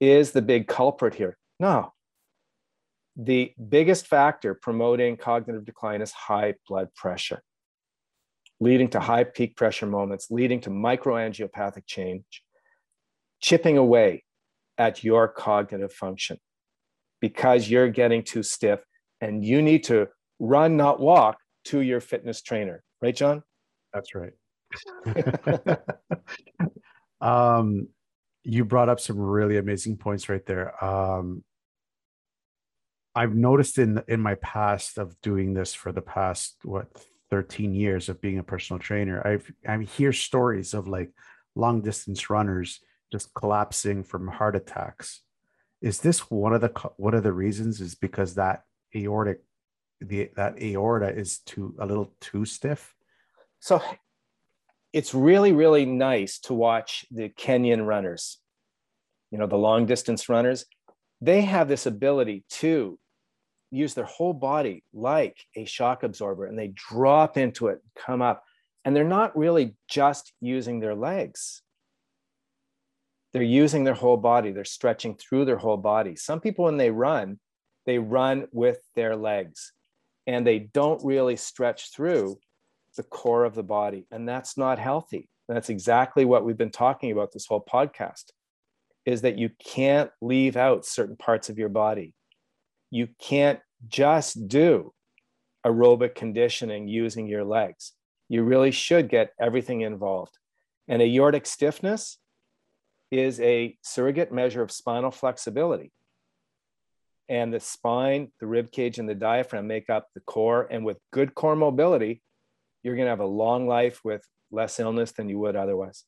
[0.00, 1.38] is the big culprit here.
[1.58, 1.92] No.
[3.16, 7.42] The biggest factor promoting cognitive decline is high blood pressure,
[8.60, 12.42] leading to high peak pressure moments, leading to microangiopathic change,
[13.40, 14.24] chipping away
[14.76, 16.38] at your cognitive function
[17.20, 18.80] because you're getting too stiff
[19.20, 22.82] and you need to run, not walk to your fitness trainer.
[23.02, 23.42] Right, John?
[23.92, 24.32] That's right.
[27.20, 27.88] um,
[28.42, 30.82] you brought up some really amazing points right there.
[30.84, 31.42] Um,
[33.14, 36.88] I've noticed in in my past of doing this for the past what
[37.30, 41.10] 13 years of being a personal trainer, I've I hear stories of like
[41.54, 42.80] long distance runners
[43.10, 45.22] just collapsing from heart attacks
[45.86, 48.64] is this one of the one of the reasons is because that
[48.94, 49.40] aortic
[50.00, 52.94] the that aorta is too a little too stiff?
[53.60, 53.80] So
[54.92, 58.38] it's really really nice to watch the kenyan runners
[59.30, 60.64] you know the long distance runners.
[61.20, 62.98] They have this ability to
[63.70, 68.42] use their whole body like a shock absorber and they drop into it come up
[68.84, 71.62] and they're not really just using their legs
[73.36, 76.16] they're using their whole body they're stretching through their whole body.
[76.16, 77.38] Some people when they run
[77.84, 79.74] they run with their legs
[80.26, 82.38] and they don't really stretch through
[82.96, 84.06] the core of the body.
[84.10, 85.28] And that's not healthy.
[85.48, 88.30] That's exactly what we've been talking about this whole podcast
[89.04, 92.14] is that you can't leave out certain parts of your body.
[92.90, 94.94] You can't just do
[95.66, 97.92] aerobic conditioning using your legs.
[98.30, 100.38] You really should get everything involved.
[100.88, 102.16] And aortic stiffness
[103.10, 105.92] is a surrogate measure of spinal flexibility.
[107.28, 110.66] And the spine, the rib cage, and the diaphragm make up the core.
[110.70, 112.22] And with good core mobility,
[112.82, 116.04] you're going to have a long life with less illness than you would otherwise.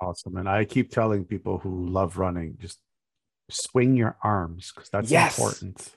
[0.00, 0.36] Awesome.
[0.36, 2.78] And I keep telling people who love running, just
[3.50, 5.38] swing your arms because that's yes.
[5.38, 5.96] important.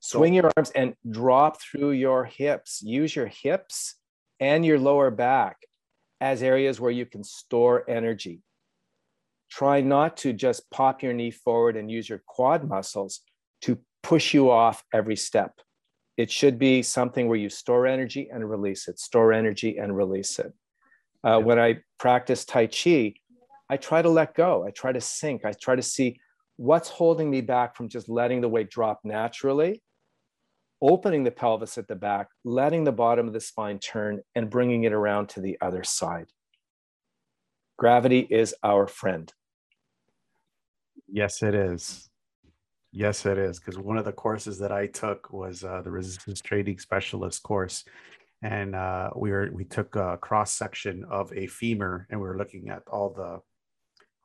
[0.00, 2.82] Swing your arms and drop through your hips.
[2.82, 3.94] Use your hips
[4.38, 5.58] and your lower back
[6.20, 8.40] as areas where you can store energy.
[9.50, 13.20] Try not to just pop your knee forward and use your quad muscles
[13.62, 15.60] to push you off every step.
[16.16, 20.38] It should be something where you store energy and release it, store energy and release
[20.38, 20.52] it.
[21.22, 23.14] Uh, when I practice Tai Chi,
[23.70, 24.64] I try to let go.
[24.66, 25.44] I try to sink.
[25.44, 26.18] I try to see
[26.56, 29.82] what's holding me back from just letting the weight drop naturally
[30.80, 34.84] opening the pelvis at the back, letting the bottom of the spine turn, and bringing
[34.84, 36.26] it around to the other side.
[37.78, 39.32] Gravity is our friend.
[41.08, 42.08] Yes, it is.
[42.92, 43.58] Yes, it is.
[43.58, 47.84] Because one of the courses that I took was uh, the resistance training specialist course,
[48.42, 52.38] and uh, we were we took a cross section of a femur, and we were
[52.38, 53.40] looking at all the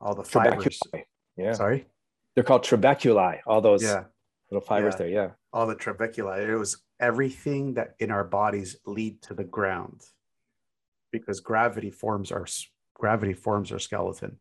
[0.00, 0.78] all the fibers.
[1.36, 1.52] Yeah.
[1.52, 1.86] Sorry.
[2.34, 3.40] They're called trabeculae.
[3.46, 4.04] All those yeah.
[4.50, 4.98] Little fibers yeah.
[4.98, 5.08] there.
[5.08, 6.46] Yeah all the trabecula.
[6.46, 10.02] It was everything that in our bodies lead to the ground,
[11.10, 12.46] because gravity forms our
[12.94, 14.38] gravity forms our skeleton.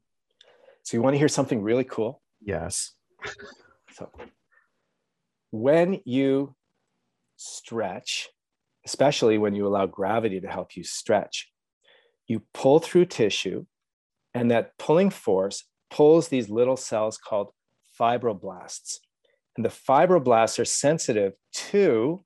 [0.84, 2.22] So you want to hear something really cool?
[2.41, 2.94] Yes.
[3.94, 4.11] so
[5.52, 6.56] when you
[7.38, 8.30] stretch,
[8.86, 11.52] especially when you allow gravity to help you stretch,
[12.27, 13.65] you pull through tissue,
[14.34, 17.52] and that pulling force pulls these little cells called
[17.99, 18.99] fibroblasts.
[19.60, 22.23] And the fibroblasts are sensitive to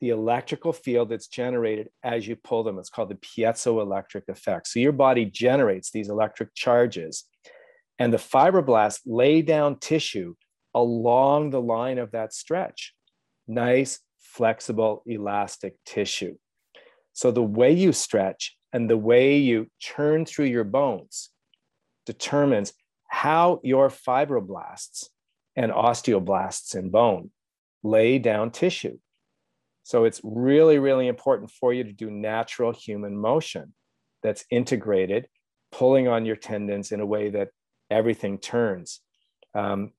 [0.00, 2.78] the electrical field that's generated as you pull them.
[2.78, 4.68] It's called the piezoelectric effect.
[4.68, 7.24] So your body generates these electric charges,
[7.98, 10.36] and the fibroblasts lay down tissue
[10.76, 12.94] along the line of that stretch.
[13.48, 16.36] Nice, flexible, elastic tissue.
[17.14, 21.30] So the way you stretch and the way you churn through your bones
[22.06, 22.72] determines
[23.08, 25.08] how your fibroblasts
[25.56, 27.30] and osteoblasts in bone
[27.82, 28.98] lay down tissue.
[29.84, 33.74] So it's really, really important for you to do natural human motion
[34.22, 35.28] that's integrated,
[35.70, 37.50] pulling on your tendons in a way that
[37.90, 39.00] everything turns.
[39.54, 39.92] Um,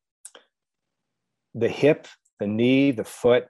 [1.54, 2.08] the hip,
[2.40, 3.46] the knee, the foot,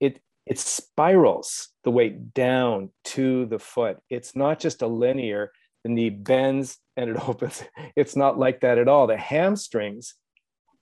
[0.00, 3.98] it, it spirals the weight down to the foot.
[4.10, 5.52] It's not just a linear,
[5.84, 7.62] the knee bends and it opens.
[7.94, 9.06] It's not like that at all.
[9.06, 10.14] The hamstrings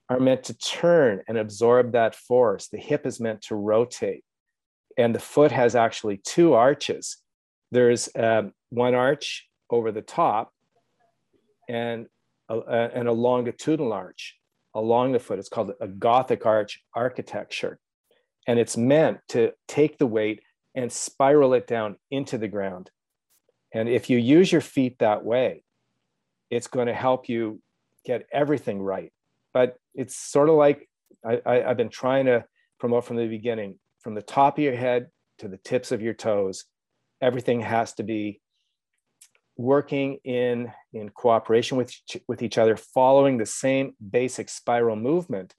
[0.09, 2.67] are meant to turn and absorb that force.
[2.67, 4.23] The hip is meant to rotate
[4.97, 7.17] and the foot has actually two arches.
[7.71, 10.53] There's um, one arch over the top
[11.67, 12.07] and
[12.49, 14.37] a, a, and a longitudinal arch
[14.73, 15.39] along the foot.
[15.39, 17.79] It's called a Gothic arch architecture.
[18.47, 20.41] And it's meant to take the weight
[20.75, 22.91] and spiral it down into the ground.
[23.73, 25.63] And if you use your feet that way,
[26.49, 27.61] it's going to help you
[28.05, 29.11] get everything right.
[29.53, 30.87] But it's sort of like
[31.25, 32.45] I, I, I've been trying to
[32.79, 35.07] promote from the beginning from the top of your head
[35.39, 36.65] to the tips of your toes,
[37.21, 38.39] everything has to be
[39.57, 41.91] working in, in cooperation with,
[42.27, 45.55] with each other, following the same basic spiral movement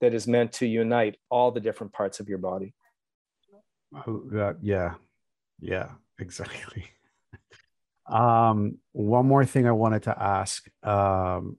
[0.00, 2.74] that is meant to unite all the different parts of your body.
[3.94, 4.94] Uh, yeah,
[5.60, 6.84] yeah, exactly.
[8.08, 10.68] um, one more thing I wanted to ask.
[10.82, 11.58] Um,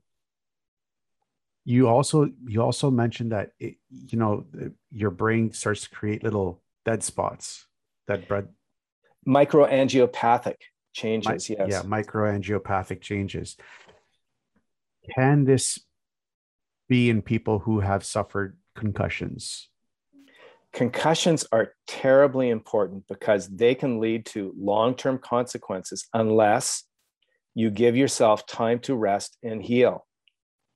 [1.70, 4.44] you also you also mentioned that it, you know
[4.92, 7.68] your brain starts to create little dead spots
[8.08, 8.48] that bread.
[9.28, 10.56] Microangiopathic
[10.94, 11.70] changes Mi- yes.
[11.70, 13.56] yeah microangiopathic changes.
[15.16, 15.80] Can this
[16.88, 19.70] be in people who have suffered concussions?
[20.74, 26.84] Concussions are terribly important because they can lead to long-term consequences unless
[27.54, 30.08] you give yourself time to rest and heal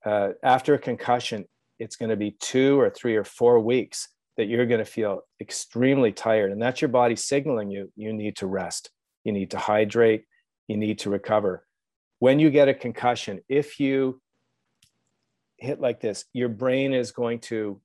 [0.06, 1.46] uh, after a concussion,
[1.80, 5.22] it's going to be two or three or four weeks that you're going to feel
[5.40, 6.52] extremely tired.
[6.52, 8.90] And that's your body signaling you, you need to rest,
[9.24, 10.26] you need to hydrate,
[10.68, 11.66] you need to recover.
[12.20, 14.22] When you get a concussion, if you
[15.58, 17.80] hit like this, your brain is going to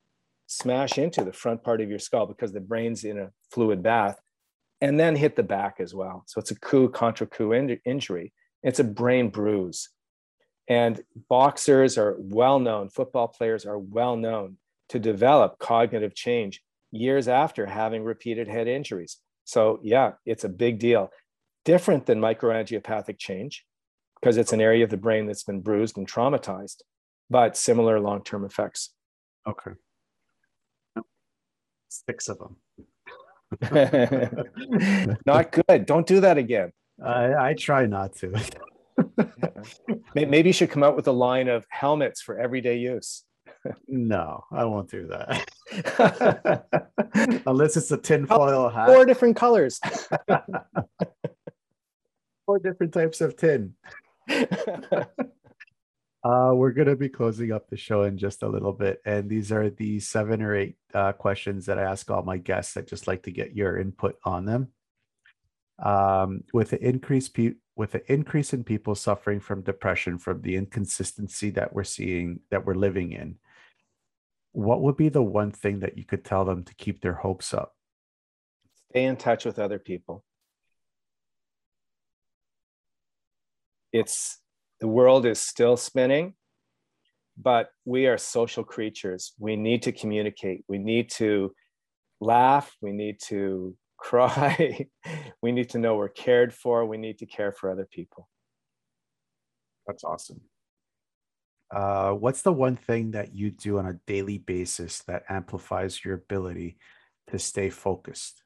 [0.46, 4.18] smash into the front part of your skull because the brain's in a fluid bath
[4.80, 6.24] and then hit the back as well.
[6.26, 8.32] So it's a coup contrecoup in- injury.
[8.62, 9.90] It's a brain bruise.
[10.68, 14.58] And boxers are well known, football players are well known
[14.90, 19.18] to develop cognitive change years after having repeated head injuries.
[19.44, 21.10] So, yeah, it's a big deal.
[21.64, 23.64] Different than microangiopathic change
[24.20, 26.82] because it's an area of the brain that's been bruised and traumatized,
[27.30, 28.90] but similar long term effects.
[29.46, 29.70] Okay.
[31.88, 32.56] Six of them.
[35.26, 35.86] not good.
[35.86, 36.72] Don't do that again.
[37.02, 38.34] I, I try not to.
[40.14, 43.24] Maybe you should come out with a line of helmets for everyday use.
[43.86, 45.48] no, I won't do that.
[47.46, 48.88] Unless it's a tinfoil hat.
[48.88, 49.80] Four different colors.
[52.46, 53.74] Four different types of tin.
[56.24, 59.00] Uh, we're going to be closing up the show in just a little bit.
[59.04, 62.76] And these are the seven or eight uh, questions that I ask all my guests.
[62.76, 64.68] I just like to get your input on them.
[65.78, 70.56] Um, with the increased pe- with the increase in people suffering from depression from the
[70.56, 73.36] inconsistency that we're seeing that we're living in
[74.52, 77.54] what would be the one thing that you could tell them to keep their hopes
[77.54, 77.76] up?
[78.90, 80.24] Stay in touch with other people.
[83.92, 84.38] It's
[84.80, 86.34] the world is still spinning
[87.40, 89.32] but we are social creatures.
[89.38, 90.64] We need to communicate.
[90.66, 91.54] We need to
[92.20, 92.74] laugh.
[92.82, 94.86] We need to cry.
[95.42, 96.86] we need to know we're cared for.
[96.86, 98.28] We need to care for other people.
[99.86, 100.40] That's awesome.
[101.74, 106.14] Uh, what's the one thing that you do on a daily basis that amplifies your
[106.14, 106.78] ability
[107.30, 108.42] to stay focused?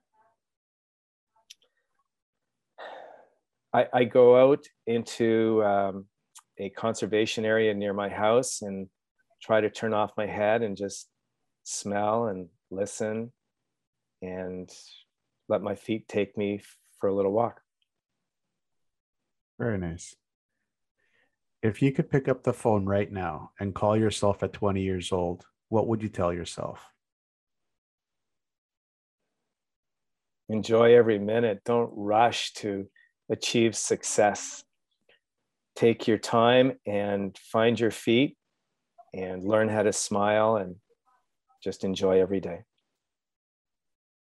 [3.72, 6.06] I, I go out into um,
[6.58, 8.88] a conservation area near my house and
[9.40, 11.08] try to turn off my head and just
[11.62, 13.32] smell and listen
[14.20, 14.68] and
[15.48, 16.60] let my feet take me
[16.98, 17.60] for a little walk.
[19.58, 20.14] Very nice.
[21.62, 25.12] If you could pick up the phone right now and call yourself at 20 years
[25.12, 26.84] old, what would you tell yourself?
[30.48, 31.62] Enjoy every minute.
[31.64, 32.88] Don't rush to
[33.30, 34.64] achieve success.
[35.76, 38.36] Take your time and find your feet
[39.14, 40.76] and learn how to smile and
[41.62, 42.64] just enjoy every day.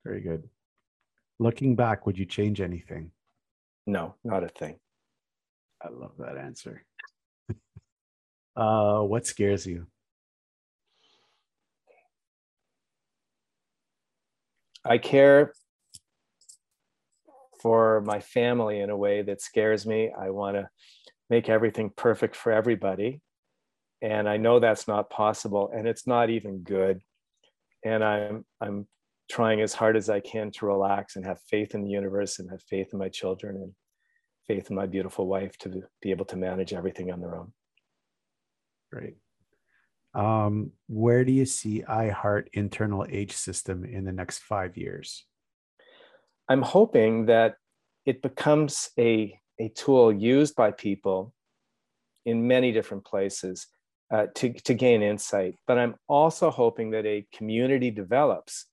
[0.04, 0.48] Very good.
[1.42, 3.10] Looking back, would you change anything?
[3.84, 4.76] No, not a thing.
[5.82, 6.84] I love that answer.
[8.56, 9.88] uh, what scares you?
[14.84, 15.52] I care
[17.60, 20.12] for my family in a way that scares me.
[20.16, 20.68] I want to
[21.28, 23.20] make everything perfect for everybody.
[24.00, 27.00] And I know that's not possible and it's not even good.
[27.84, 28.86] And I'm I'm
[29.32, 32.50] trying as hard as I can to relax and have faith in the universe and
[32.50, 33.72] have faith in my children and
[34.46, 35.70] faith in my beautiful wife to
[36.02, 37.50] be able to manage everything on their own.
[38.92, 39.16] Great.
[40.14, 45.24] Um, where do you see iHeart internal age system in the next five years?
[46.46, 47.54] I'm hoping that
[48.04, 51.32] it becomes a, a tool used by people
[52.26, 53.66] in many different places
[54.12, 55.54] uh, to, to gain insight.
[55.66, 58.66] But I'm also hoping that a community develops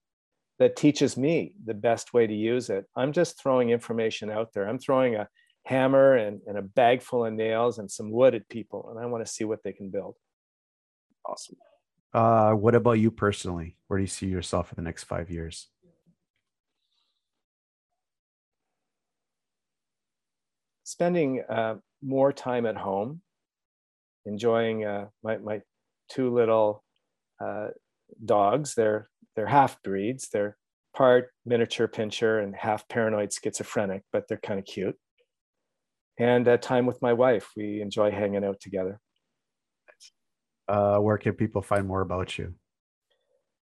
[0.60, 2.84] that teaches me the best way to use it.
[2.94, 4.68] I'm just throwing information out there.
[4.68, 5.26] I'm throwing a
[5.64, 9.06] hammer and, and a bag full of nails and some wood at people, and I
[9.06, 10.16] want to see what they can build.
[11.26, 11.56] Awesome.
[12.12, 13.76] Uh, what about you personally?
[13.86, 15.68] Where do you see yourself in the next five years?
[20.84, 23.22] Spending uh, more time at home,
[24.26, 25.62] enjoying uh, my, my
[26.10, 26.84] two little
[27.42, 27.68] uh,
[28.22, 28.74] dogs.
[28.74, 30.28] They're, they're half breeds.
[30.32, 30.56] They're
[30.96, 34.96] part miniature pinscher and half paranoid schizophrenic, but they're kind of cute.
[36.18, 37.50] And uh, time with my wife.
[37.56, 39.00] We enjoy hanging out together
[40.70, 42.54] uh, where can people find more about you?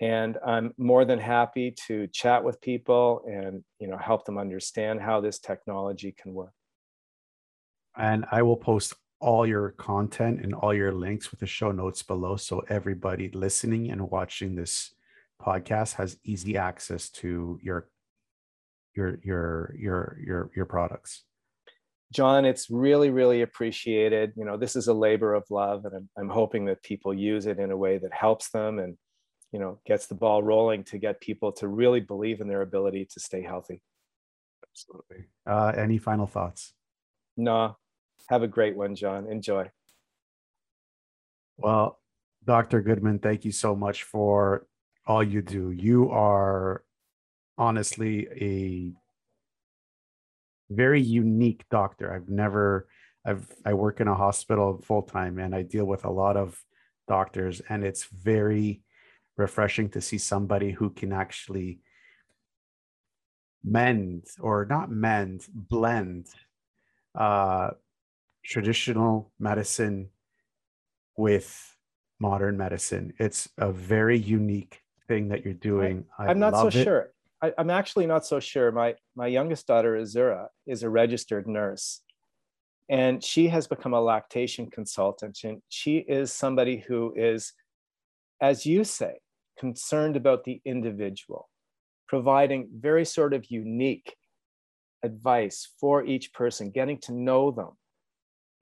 [0.00, 5.00] And I'm more than happy to chat with people and you know help them understand
[5.00, 6.54] how this technology can work.
[7.96, 12.02] And I will post all your content and all your links with the show notes
[12.02, 14.94] below so everybody listening and watching this
[15.40, 17.88] podcast has easy access to your
[18.94, 21.22] your your your your your products.
[22.12, 24.32] John it's really really appreciated.
[24.36, 27.46] You know this is a labor of love and I'm, I'm hoping that people use
[27.46, 28.96] it in a way that helps them and
[29.52, 33.06] you know gets the ball rolling to get people to really believe in their ability
[33.12, 33.82] to stay healthy.
[34.68, 35.28] Absolutely.
[35.46, 36.74] Uh, any final thoughts?
[37.36, 37.76] No
[38.28, 39.26] have a great one john.
[39.30, 39.70] Enjoy.
[41.58, 41.98] Well
[42.44, 44.66] dr goodman thank you so much for
[45.06, 45.70] all you do.
[45.70, 46.84] You are
[47.58, 48.92] honestly a
[50.74, 52.12] very unique doctor.
[52.12, 52.88] I've never
[53.24, 56.60] I've I work in a hospital full time and I deal with a lot of
[57.08, 58.82] doctors and it's very
[59.36, 61.80] refreshing to see somebody who can actually
[63.64, 66.26] mend or not mend blend
[67.14, 67.70] uh
[68.44, 70.08] traditional medicine
[71.16, 71.76] with
[72.20, 76.84] modern medicine it's a very unique thing that you're doing I, am not so it.
[76.84, 77.12] sure
[77.42, 78.70] I, am actually not so sure.
[78.70, 82.00] My my youngest daughter Azura is a registered nurse,
[82.88, 85.40] and she has become a lactation consultant.
[85.42, 87.52] And she is somebody who is,
[88.40, 89.14] as you say,
[89.58, 91.48] concerned about the individual,
[92.06, 94.14] providing very sort of unique
[95.02, 97.70] advice for each person, getting to know them,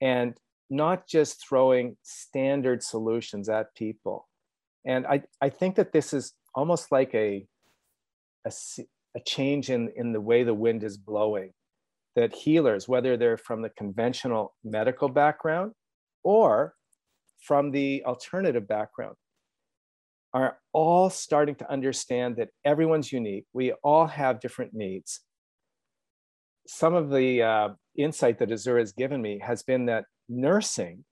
[0.00, 0.34] and
[0.70, 4.28] not just throwing standard solutions at people.
[4.86, 7.46] And I, I think that this is almost like a
[8.46, 8.52] a,
[9.16, 11.52] a change in, in the way the wind is blowing.
[12.16, 15.72] That healers, whether they're from the conventional medical background
[16.24, 16.74] or
[17.40, 19.16] from the alternative background,
[20.32, 23.46] are all starting to understand that everyone's unique.
[23.52, 25.20] We all have different needs.
[26.66, 31.04] Some of the uh, insight that Azura has given me has been that nursing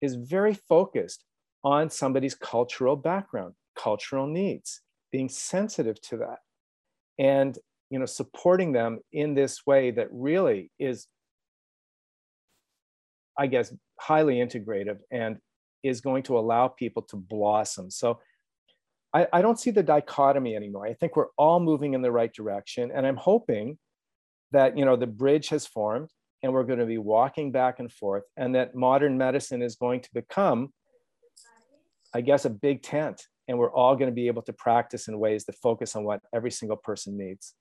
[0.00, 1.24] is very focused
[1.64, 6.38] on somebody's cultural background, cultural needs, being sensitive to that
[7.18, 7.58] and
[7.90, 11.08] you know supporting them in this way that really is
[13.38, 15.38] i guess highly integrative and
[15.82, 17.90] is going to allow people to blossom.
[17.90, 18.18] So
[19.14, 20.86] I, I don't see the dichotomy anymore.
[20.86, 23.78] I think we're all moving in the right direction and i'm hoping
[24.52, 26.10] that you know the bridge has formed
[26.42, 30.00] and we're going to be walking back and forth, and that modern medicine is going
[30.00, 30.72] to become,
[32.14, 33.22] I guess, a big tent.
[33.48, 36.20] And we're all going to be able to practice in ways that focus on what
[36.34, 37.54] every single person needs.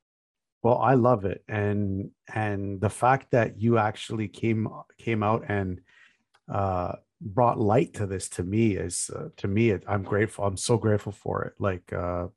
[0.61, 5.79] Well, I love it, and and the fact that you actually came came out and
[6.51, 10.45] uh, brought light to this to me is uh, to me I'm grateful.
[10.45, 11.53] I'm so grateful for it.
[11.59, 12.27] Like uh,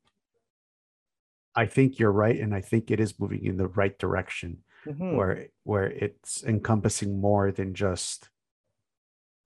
[1.54, 5.16] I think you're right, and I think it is moving in the right direction mm-hmm.
[5.16, 8.28] where where it's encompassing more than just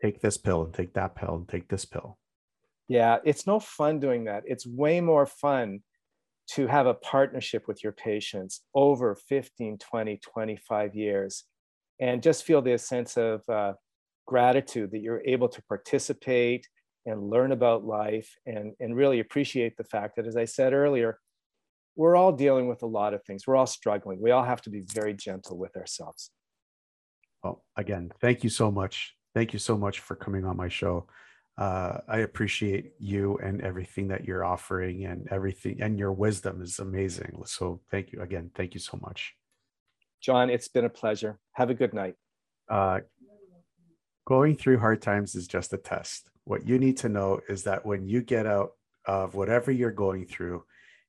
[0.03, 2.19] take this pill and take that pill and take this pill.
[2.89, 4.43] Yeah, it's no fun doing that.
[4.47, 5.81] It's way more fun
[6.53, 11.45] to have a partnership with your patients over 15, 20, 25 years
[12.01, 13.73] and just feel this sense of uh,
[14.27, 16.69] gratitude that you're able to participate
[17.07, 21.19] and learn about life and, and really appreciate the fact that, as I said earlier,
[21.97, 23.47] we're all dealing with a lot of things.
[23.47, 24.21] We're all struggling.
[24.21, 26.31] We all have to be very gentle with ourselves.
[27.43, 29.15] Well, again, thank you so much.
[29.35, 31.07] Thank you so much for coming on my show.
[31.57, 36.81] Uh, I appreciate you and everything that you're offering and everything, and your wisdom is
[36.81, 37.43] amazing.
[37.47, 38.51] So, thank you again.
[38.57, 39.35] Thank you so much.
[40.21, 41.39] John, it's been a pleasure.
[41.53, 42.15] Have a good night.
[42.69, 43.01] Uh,
[44.27, 46.29] going through hard times is just a test.
[46.45, 48.71] What you need to know is that when you get out
[49.07, 50.65] of whatever you're going through,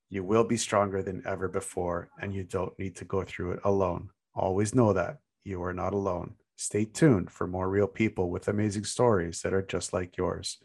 [0.08, 3.60] you will be stronger than ever before, and you don't need to go through it
[3.64, 4.10] alone.
[4.34, 6.34] Always know that you are not alone.
[6.56, 10.58] Stay tuned for more real people with amazing stories that are just like yours.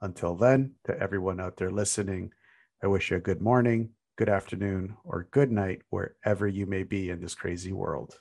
[0.00, 2.32] Until then, to everyone out there listening,
[2.82, 7.10] I wish you a good morning, good afternoon, or good night wherever you may be
[7.10, 8.18] in this crazy world.